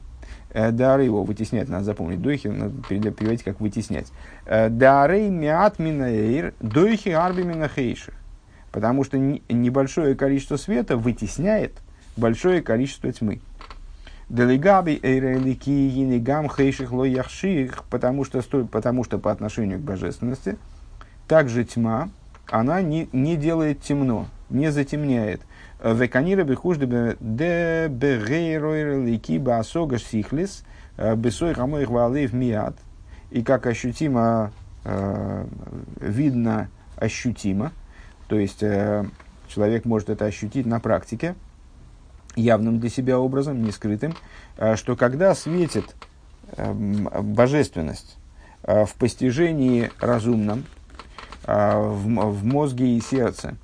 Э, 0.53 0.71
Дары 0.71 1.03
его 1.03 1.23
вытеснять, 1.23 1.69
надо 1.69 1.85
запомнить, 1.85 2.21
дойхи 2.21 2.47
надо 2.47 2.81
переводить 2.89 3.43
как 3.43 3.61
вытеснять. 3.61 4.11
Э, 4.45 4.69
Дары 4.69 5.29
мят 5.29 5.79
минаэйр, 5.79 6.53
дойхи 6.59 7.09
арби 7.09 7.43
минахейших. 7.43 8.15
Потому 8.71 9.03
что 9.03 9.17
небольшое 9.17 10.15
количество 10.15 10.55
света 10.55 10.97
вытесняет 10.97 11.73
большое 12.15 12.61
количество 12.61 13.11
тьмы. 13.11 13.41
Делегаби 14.31 14.97
эйрелики 15.03 15.89
гинегам 15.89 16.49
хейших 16.49 16.93
лояхших, 16.93 17.83
потому 17.89 18.23
что, 18.23 18.41
потому 18.65 19.03
что 19.03 19.17
по 19.17 19.29
отношению 19.29 19.79
к 19.79 19.81
божественности, 19.81 20.57
также 21.27 21.65
тьма, 21.65 22.09
она 22.49 22.81
не, 22.81 23.09
не 23.11 23.35
делает 23.35 23.81
темно, 23.81 24.27
не 24.49 24.71
затемняет. 24.71 25.41
Веканира 25.83 26.45
бихужды 26.45 27.17
де 27.19 27.89
бегейройр 27.89 29.03
лики 29.05 29.37
басога 29.37 29.99
сихлис 29.99 30.63
э, 30.95 31.13
бесой 31.17 31.53
хамой 31.53 31.83
хвалев 31.83 32.31
миат. 32.31 32.77
И 33.31 33.43
как 33.43 33.67
ощутимо, 33.67 34.53
э, 34.85 35.45
видно 35.99 36.69
ощутимо, 36.95 37.73
то 38.29 38.39
есть 38.39 38.63
э, 38.63 39.03
человек 39.49 39.83
может 39.83 40.09
это 40.09 40.23
ощутить 40.23 40.65
на 40.65 40.79
практике, 40.79 41.35
явным 42.35 42.79
для 42.79 42.89
себя 42.89 43.19
образом, 43.19 43.63
не 43.63 43.71
скрытым, 43.71 44.13
что 44.75 44.95
когда 44.95 45.35
светит 45.35 45.95
божественность 46.57 48.17
в 48.63 48.89
постижении 48.97 49.91
разумном, 49.99 50.65
в 51.45 52.45
мозге 52.45 52.97
и 52.97 53.01
сердце, 53.01 53.55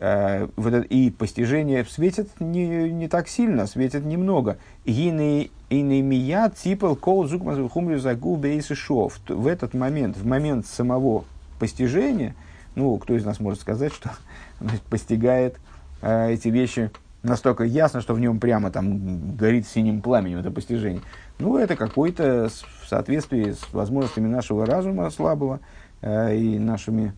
и 0.00 1.14
постижение 1.16 1.84
светит 1.84 2.28
не, 2.40 2.90
не 2.90 3.08
так 3.08 3.28
сильно, 3.28 3.66
светит 3.66 4.04
немного. 4.04 4.58
Гины 4.84 5.50
мия 5.70 6.50
типал 6.50 6.96
кол 6.96 7.28
хумрю 7.68 7.98
загу 7.98 8.40
шов. 8.74 9.18
В 9.28 9.46
этот 9.46 9.74
момент, 9.74 10.16
в 10.16 10.26
момент 10.26 10.66
самого 10.66 11.24
постижения, 11.58 12.34
ну, 12.74 12.96
кто 12.98 13.16
из 13.16 13.24
нас 13.24 13.40
может 13.40 13.60
сказать, 13.60 13.92
что 13.92 14.10
значит, 14.60 14.82
постигает 14.82 15.58
эти 16.02 16.48
вещи 16.48 16.90
настолько 17.24 17.64
ясно, 17.64 18.00
что 18.00 18.14
в 18.14 18.20
нем 18.20 18.38
прямо 18.38 18.70
там 18.70 19.34
горит 19.36 19.66
синим 19.66 20.00
пламенем 20.02 20.38
это 20.38 20.50
постижение. 20.50 21.02
Ну, 21.38 21.56
это 21.58 21.74
какой-то 21.74 22.48
в 22.82 22.88
соответствии 22.88 23.52
с 23.52 23.72
возможностями 23.72 24.28
нашего 24.28 24.66
разума 24.66 25.10
слабого 25.10 25.60
э, 26.02 26.36
и 26.36 26.58
нашими 26.58 27.12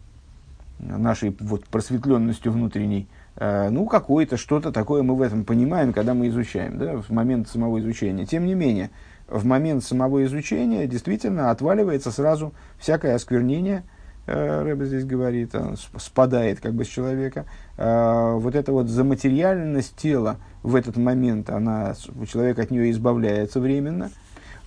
нашей 0.79 1.35
вот 1.41 1.65
просветленностью 1.67 2.53
внутренней, 2.53 3.09
э, 3.37 3.69
ну, 3.71 3.87
какое-то 3.87 4.37
что-то 4.37 4.73
такое 4.73 5.03
мы 5.03 5.15
в 5.15 5.23
этом 5.23 5.45
понимаем, 5.45 5.93
когда 5.93 6.15
мы 6.15 6.29
изучаем, 6.29 6.79
да, 6.79 6.97
в 6.97 7.11
момент 7.11 7.49
самого 7.49 7.81
изучения. 7.81 8.27
Тем 8.27 8.47
не 8.47 8.55
менее, 8.55 8.91
в 9.29 9.45
момент 9.45 9.85
самого 9.85 10.25
изучения 10.25 10.87
действительно 10.87 11.51
отваливается 11.51 12.11
сразу 12.11 12.53
всякое 12.79 13.15
осквернение, 13.15 13.85
Рэбе 14.27 14.87
здесь 14.87 15.05
говорит, 15.05 15.55
спадает 15.99 16.61
как 16.61 16.75
бы 16.75 16.85
с 16.85 16.89
человека. 16.89 17.47
Э, 17.77 18.35
вот 18.35 18.55
эта 18.55 18.73
вот 18.73 18.89
заматериальность 18.89 19.97
тела 19.97 20.37
в 20.63 20.75
этот 20.75 20.97
момент, 20.97 21.51
она, 21.51 21.95
человек 22.31 22.59
от 22.59 22.71
нее 22.71 22.91
избавляется 22.91 23.61
временно– 23.61 24.11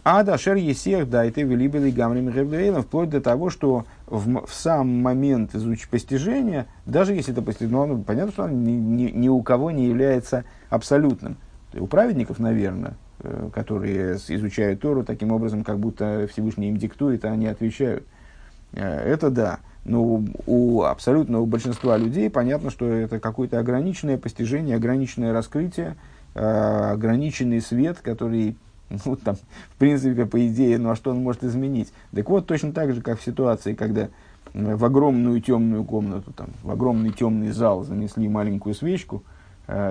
а 0.03 0.23
дашер 0.23 0.55
есех 0.55 1.09
дайте 1.09 1.43
велибели 1.43 1.91
гамрим 1.91 2.29
гевлейлом, 2.31 2.83
вплоть 2.83 3.09
до 3.09 3.19
того, 3.19 3.49
что 3.49 3.85
в, 4.07 4.45
в 4.45 4.53
сам 4.53 4.87
момент 5.01 5.53
изуч 5.55 5.87
постижения, 5.89 6.67
даже 6.85 7.13
если 7.13 7.33
это 7.33 7.41
постижение, 7.41 7.85
ну, 7.85 8.01
понятно, 8.01 8.31
что 8.31 8.43
он 8.43 8.63
ни, 8.63 8.71
ни, 8.71 9.11
ни 9.11 9.27
у 9.27 9.41
кого 9.43 9.71
не 9.71 9.87
является 9.87 10.45
абсолютным. 10.69 11.37
У 11.73 11.85
праведников, 11.85 12.39
наверное, 12.39 12.95
э, 13.19 13.49
которые 13.53 14.15
изучают 14.15 14.79
Тору 14.79 15.03
таким 15.03 15.31
образом, 15.31 15.63
как 15.63 15.79
будто 15.79 16.27
Всевышний 16.31 16.69
им 16.69 16.77
диктует, 16.77 17.25
а 17.25 17.31
они 17.31 17.47
отвечают. 17.47 18.05
Э, 18.73 18.83
это 18.83 19.29
да. 19.29 19.59
Но 19.85 20.23
у 20.45 20.83
абсолютного 20.83 21.45
большинства 21.45 21.97
людей 21.97 22.29
понятно, 22.29 22.69
что 22.69 22.85
это 22.85 23.19
какое-то 23.19 23.59
ограниченное 23.59 24.17
постижение, 24.17 24.75
ограниченное 24.75 25.33
раскрытие, 25.33 25.95
э, 26.35 26.91
ограниченный 26.91 27.61
свет, 27.61 27.99
который 27.99 28.55
Ну, 29.05 29.15
там, 29.15 29.35
в 29.35 29.75
принципе, 29.77 30.25
по 30.25 30.47
идее, 30.47 30.77
ну 30.77 30.89
а 30.89 30.95
что 30.95 31.11
он 31.11 31.21
может 31.21 31.43
изменить? 31.43 31.93
Так 32.13 32.29
вот, 32.29 32.47
точно 32.47 32.73
так 32.73 32.93
же, 32.93 33.01
как 33.01 33.19
в 33.19 33.23
ситуации, 33.23 33.73
когда 33.73 34.09
в 34.53 34.83
огромную 34.83 35.39
темную 35.41 35.83
комнату, 35.83 36.33
там, 36.33 36.49
в 36.63 36.71
огромный 36.71 37.11
темный 37.11 37.51
зал 37.51 37.83
занесли 37.83 38.27
маленькую 38.27 38.73
свечку, 38.73 39.23
э, 39.23 39.38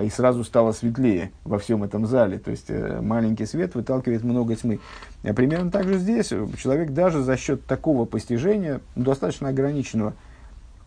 и 0.03 0.09
сразу 0.09 0.43
стало 0.43 0.73
светлее 0.73 1.31
во 1.45 1.57
всем 1.57 1.83
этом 1.83 2.05
зале. 2.05 2.37
То 2.37 2.51
есть 2.51 2.65
э, 2.69 2.99
маленький 3.01 3.45
свет 3.45 3.75
выталкивает 3.75 4.23
много 4.23 4.55
тьмы. 4.55 4.79
А 5.23 5.33
примерно 5.33 5.71
так 5.71 5.87
же 5.87 5.97
здесь 5.97 6.33
человек 6.57 6.91
даже 6.91 7.21
за 7.21 7.37
счет 7.37 7.65
такого 7.65 8.05
постижения, 8.05 8.81
достаточно 8.95 9.49
ограниченного, 9.49 10.13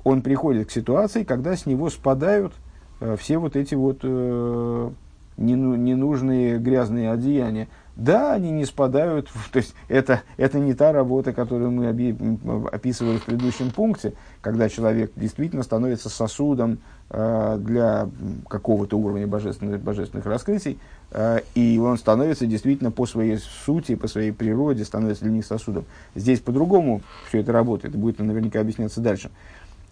он 0.04 0.20
приходит 0.20 0.68
к 0.68 0.70
ситуации, 0.72 1.24
когда 1.24 1.56
с 1.56 1.64
него 1.64 1.88
спадают 1.88 2.52
э, 3.00 3.16
все 3.18 3.38
вот 3.38 3.56
эти 3.56 3.74
вот 3.74 4.00
э, 4.02 4.90
ненужные 5.36 6.58
грязные 6.58 7.10
одеяния. 7.10 7.68
Да, 7.94 8.32
они 8.32 8.50
не 8.50 8.64
спадают, 8.64 9.28
то 9.52 9.58
есть 9.58 9.74
это, 9.88 10.22
это 10.38 10.58
не 10.58 10.72
та 10.72 10.92
работа, 10.92 11.34
которую 11.34 11.70
мы 11.70 11.88
описывали 12.72 13.18
в 13.18 13.24
предыдущем 13.24 13.70
пункте, 13.70 14.14
когда 14.40 14.70
человек 14.70 15.12
действительно 15.14 15.62
становится 15.62 16.08
сосудом 16.08 16.78
э, 17.10 17.58
для 17.60 18.08
какого-то 18.48 18.98
уровня 18.98 19.26
божественных, 19.26 19.82
божественных 19.82 20.24
раскрытий, 20.24 20.78
э, 21.10 21.40
и 21.54 21.78
он 21.78 21.98
становится 21.98 22.46
действительно 22.46 22.90
по 22.90 23.04
своей 23.04 23.36
сути, 23.36 23.94
по 23.94 24.08
своей 24.08 24.32
природе, 24.32 24.86
становится 24.86 25.24
для 25.24 25.34
них 25.34 25.44
сосудом. 25.44 25.84
Здесь 26.14 26.40
по-другому 26.40 27.02
все 27.28 27.40
это 27.40 27.52
работает, 27.52 27.94
будет 27.94 28.18
наверняка 28.20 28.60
объясняться 28.60 29.02
дальше. 29.02 29.30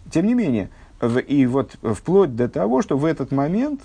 Тем 0.09 0.25
не 0.25 0.33
менее, 0.33 0.71
в, 0.99 1.19
и 1.19 1.45
вот 1.45 1.77
вплоть 1.83 2.35
до 2.35 2.49
того, 2.49 2.81
что 2.81 2.97
в 2.97 3.05
этот 3.05 3.31
момент, 3.31 3.81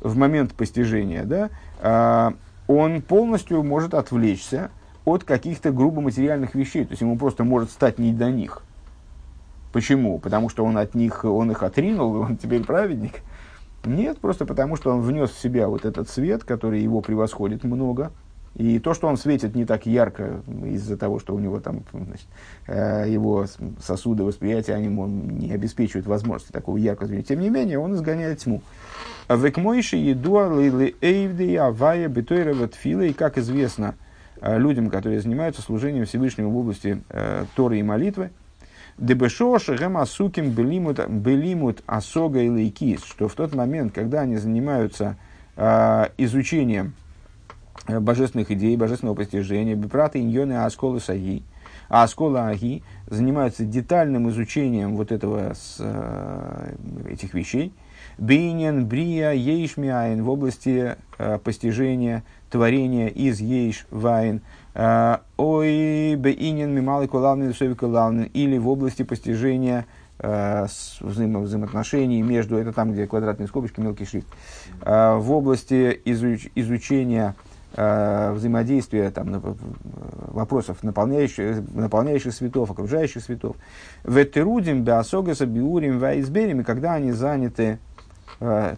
в 0.00 0.18
момент 0.18 0.52
постижения, 0.52 1.24
да, 1.24 1.48
э, 1.80 2.32
он 2.66 3.02
полностью 3.02 3.62
может 3.62 3.94
отвлечься 3.94 4.70
от 5.04 5.24
каких-то 5.24 5.70
грубо 5.70 6.00
материальных 6.00 6.54
вещей. 6.54 6.84
То 6.84 6.92
есть 6.92 7.02
ему 7.02 7.18
просто 7.18 7.44
может 7.44 7.70
стать 7.70 7.98
не 7.98 8.12
до 8.12 8.30
них. 8.30 8.62
Почему? 9.72 10.18
Потому 10.18 10.48
что 10.48 10.64
он 10.64 10.78
от 10.78 10.94
них, 10.94 11.24
он 11.24 11.50
их 11.50 11.62
отринул, 11.62 12.14
он 12.20 12.36
теперь 12.36 12.64
праведник. 12.64 13.20
Нет, 13.84 14.18
просто 14.18 14.46
потому 14.46 14.76
что 14.76 14.92
он 14.92 15.02
внес 15.02 15.30
в 15.30 15.38
себя 15.38 15.68
вот 15.68 15.84
этот 15.84 16.08
свет, 16.08 16.44
который 16.44 16.80
его 16.80 17.02
превосходит 17.02 17.64
много, 17.64 18.12
и 18.54 18.78
то, 18.78 18.94
что 18.94 19.08
он 19.08 19.16
светит 19.16 19.56
не 19.56 19.64
так 19.64 19.84
ярко 19.84 20.40
из-за 20.64 20.96
того, 20.96 21.18
что 21.18 21.34
у 21.34 21.40
него 21.40 21.58
там 21.58 21.82
значит, 21.92 22.26
э, 22.68 23.06
его 23.08 23.46
сосуды 23.82 24.22
восприятия, 24.22 24.74
они 24.74 24.84
ему 24.84 25.06
не 25.06 25.52
обеспечивают 25.52 26.06
возможности 26.06 26.52
такого 26.52 26.76
яркого 26.76 27.08
зрения. 27.08 27.24
Тем 27.24 27.40
не 27.40 27.50
менее, 27.50 27.80
он 27.80 27.94
изгоняет 27.94 28.38
тьму. 28.38 28.62
Векмойши 29.28 29.96
едуа 29.96 30.48
лейли 30.48 30.96
эйвды 31.00 31.56
авая 31.56 32.08
бетойрева 32.08 32.68
тфила. 32.68 33.02
И 33.02 33.12
как 33.12 33.38
известно 33.38 33.94
э, 34.40 34.58
людям, 34.58 34.90
которые 34.90 35.20
занимаются 35.20 35.62
служением 35.62 36.06
Всевышнего 36.06 36.48
в 36.48 36.56
области 36.56 37.02
э, 37.08 37.44
Торы 37.54 37.78
и 37.78 37.82
молитвы, 37.82 38.30
Дебешош 38.96 39.68
гемасуким 39.70 40.50
белимут, 40.50 41.08
белимут 41.08 41.82
асога 41.86 42.40
и 42.40 42.48
лейкис, 42.48 43.02
что 43.04 43.28
в 43.28 43.34
тот 43.34 43.54
момент, 43.54 43.92
когда 43.92 44.20
они 44.20 44.36
занимаются 44.36 45.16
э, 45.56 46.06
изучением 46.18 46.94
Э, 47.86 48.00
божественных 48.00 48.50
идей, 48.50 48.76
божественного 48.76 49.16
постижения, 49.16 49.74
бипраты 49.74 50.20
иньоны 50.20 50.64
асколы 50.64 51.00
саги. 51.00 51.42
А 51.88 52.02
аскола 52.02 52.48
аги 52.48 52.82
занимаются 53.08 53.64
детальным 53.64 54.30
изучением 54.30 54.96
вот 54.96 55.12
этого, 55.12 55.52
с, 55.54 55.76
э, 55.80 56.74
этих 57.10 57.34
вещей. 57.34 57.72
Бейнен, 58.18 58.86
брия, 58.86 59.32
ейш 59.32 59.76
миаин 59.76 60.22
в 60.22 60.30
области 60.30 60.96
э, 61.18 61.38
постижения, 61.38 62.22
творения 62.50 63.08
из 63.08 63.40
ейш 63.40 63.86
вайн. 63.90 64.40
Ой, 64.74 66.16
бейнен 66.16 66.70
мималый 66.70 67.06
кулавный 67.06 68.26
или 68.26 68.58
в 68.58 68.68
области 68.68 69.04
постижения 69.04 69.86
э, 70.18 70.66
взаимо, 71.00 71.40
взаимоотношений 71.40 72.22
между, 72.22 72.56
это 72.56 72.72
там, 72.72 72.92
где 72.92 73.06
квадратные 73.06 73.46
скобочки, 73.46 73.80
мелкий 73.80 74.04
шрифт, 74.04 74.28
э, 74.82 75.16
в 75.16 75.32
области 75.32 76.00
изуч, 76.04 76.48
изучения 76.54 77.34
э, 77.74 78.32
взаимодействия 78.32 79.10
там, 79.10 79.42
вопросов 80.28 80.82
наполняющих, 80.82 81.62
наполняющих 81.74 82.32
светов, 82.32 82.70
окружающих 82.70 83.22
светов. 83.22 83.56
Ветерудим, 84.04 84.82
беосогаса, 84.82 85.46
биурим, 85.46 85.98
вайсберим, 85.98 86.60
и 86.60 86.64
когда 86.64 86.94
они 86.94 87.12
заняты, 87.12 87.62
э, 87.64 87.78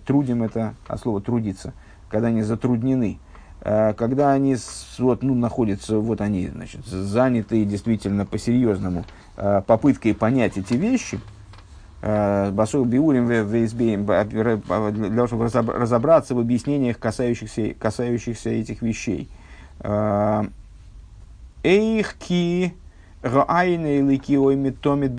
трудим 0.07 0.42
это 0.42 0.74
от 0.86 1.00
слова 1.00 1.20
трудиться, 1.20 1.72
когда 2.09 2.28
они 2.28 2.42
затруднены, 2.42 3.18
э, 3.62 3.94
когда 3.94 4.32
они 4.32 4.57
вот, 4.98 5.22
ну, 5.22 5.34
находятся, 5.34 5.98
вот 5.98 6.20
они 6.20 6.48
значит, 6.48 6.86
заняты 6.86 7.64
действительно 7.64 8.26
по-серьезному 8.26 9.04
э, 9.36 9.62
попыткой 9.66 10.14
понять 10.14 10.57
эти 10.57 10.74
вещи, 10.74 11.18
э, 12.02 12.50
Басу 12.52 12.84
Биурим 12.84 13.26
для 13.26 15.11
того, 15.11 15.26
чтобы 15.26 15.48
разобраться 15.48 16.34
в 16.34 16.38
объяснениях, 16.38 16.98
касающихся, 16.98 17.74
касающихся 17.78 18.50
этих 18.50 18.82
вещей. 18.82 19.28
Эйх 21.62 22.14
ки 22.14 22.74
раайны 23.22 24.00
лики 24.00 24.36
оймитомит 24.36 25.12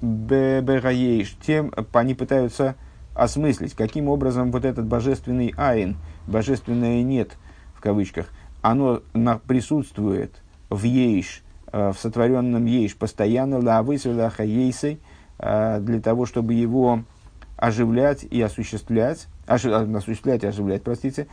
бегаейш. 0.00 1.36
Тем 1.46 1.72
они 1.92 2.14
пытаются 2.14 2.74
осмыслить, 3.14 3.74
каким 3.74 4.08
образом 4.08 4.50
вот 4.50 4.64
этот 4.64 4.86
божественный 4.86 5.54
айн, 5.56 5.96
божественное 6.26 7.02
нет, 7.02 7.36
в 7.74 7.80
кавычках, 7.80 8.26
оно 8.60 9.02
присутствует 9.46 10.42
в 10.68 10.82
ейш, 10.82 11.42
э, 11.72 11.92
в 11.92 11.98
сотворенном 11.98 12.64
ейш 12.66 12.96
постоянно, 12.96 13.58
лавысвеляха 13.58 14.42
ейсой, 14.42 14.98
э, 15.38 15.80
для 15.80 16.00
того, 16.00 16.26
чтобы 16.26 16.54
его 16.54 17.04
оживлять 17.56 18.24
и 18.24 18.42
осуществлять, 18.42 19.28
осуществлять 19.46 20.42
и 20.42 20.46
оживлять, 20.46 20.82
простите, 20.82 21.28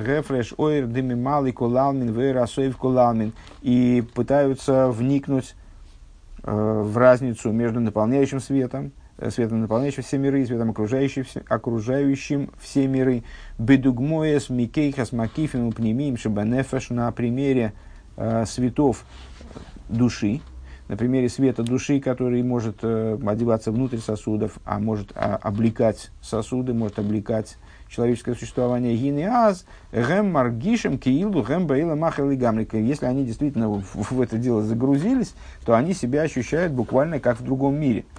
гефреш, 0.00 0.52
ойр, 0.56 0.86
дымималый, 0.86 1.52
кулалмин, 1.52 2.12
вейрасоев, 2.12 2.76
кулалмин, 2.76 3.32
и 3.60 4.02
пытаются 4.14 4.90
вникнуть 4.90 5.54
э, 6.42 6.82
в 6.82 6.96
разницу 6.96 7.52
между 7.52 7.78
наполняющим 7.78 8.40
светом, 8.40 8.92
Э, 8.92 9.01
светом 9.30 9.60
наполняющим 9.60 10.02
все 10.02 10.18
миры, 10.18 10.44
светом 10.46 10.70
окружающим, 10.70 11.24
окружающим 11.48 12.50
все 12.60 12.86
миры. 12.86 13.22
Бедугмоес, 13.58 14.50
Микейхас, 14.50 15.12
Макифим, 15.12 15.72
Пнемим, 15.72 16.16
Шабанефеш 16.16 16.90
на 16.90 17.10
примере 17.12 17.72
э, 18.16 18.44
светов 18.46 19.04
души, 19.88 20.40
на 20.88 20.96
примере 20.96 21.28
света 21.28 21.62
души, 21.62 22.00
который 22.00 22.42
может 22.42 22.78
э, 22.82 23.18
одеваться 23.24 23.70
внутрь 23.70 23.98
сосудов, 23.98 24.58
а 24.64 24.78
может 24.78 25.12
а, 25.14 25.36
облекать 25.36 26.10
сосуды, 26.20 26.74
может 26.74 26.98
облекать 26.98 27.56
человеческое 27.88 28.34
существование 28.34 28.96
гины 28.96 29.24
аз, 29.24 29.66
гэм 29.92 30.32
маргишем 30.32 30.98
киилу 30.98 31.42
гэм 31.42 31.66
баила 31.66 31.94
махали 31.94 32.36
гамрика. 32.36 32.78
Если 32.78 33.06
они 33.06 33.24
действительно 33.24 33.68
в, 33.68 34.12
в 34.12 34.20
это 34.20 34.38
дело 34.38 34.62
загрузились, 34.62 35.34
то 35.64 35.74
они 35.74 35.92
себя 35.92 36.22
ощущают 36.22 36.72
буквально 36.72 37.20
как 37.20 37.38
в 37.38 37.44
другом 37.44 37.78
мире– 37.78 38.04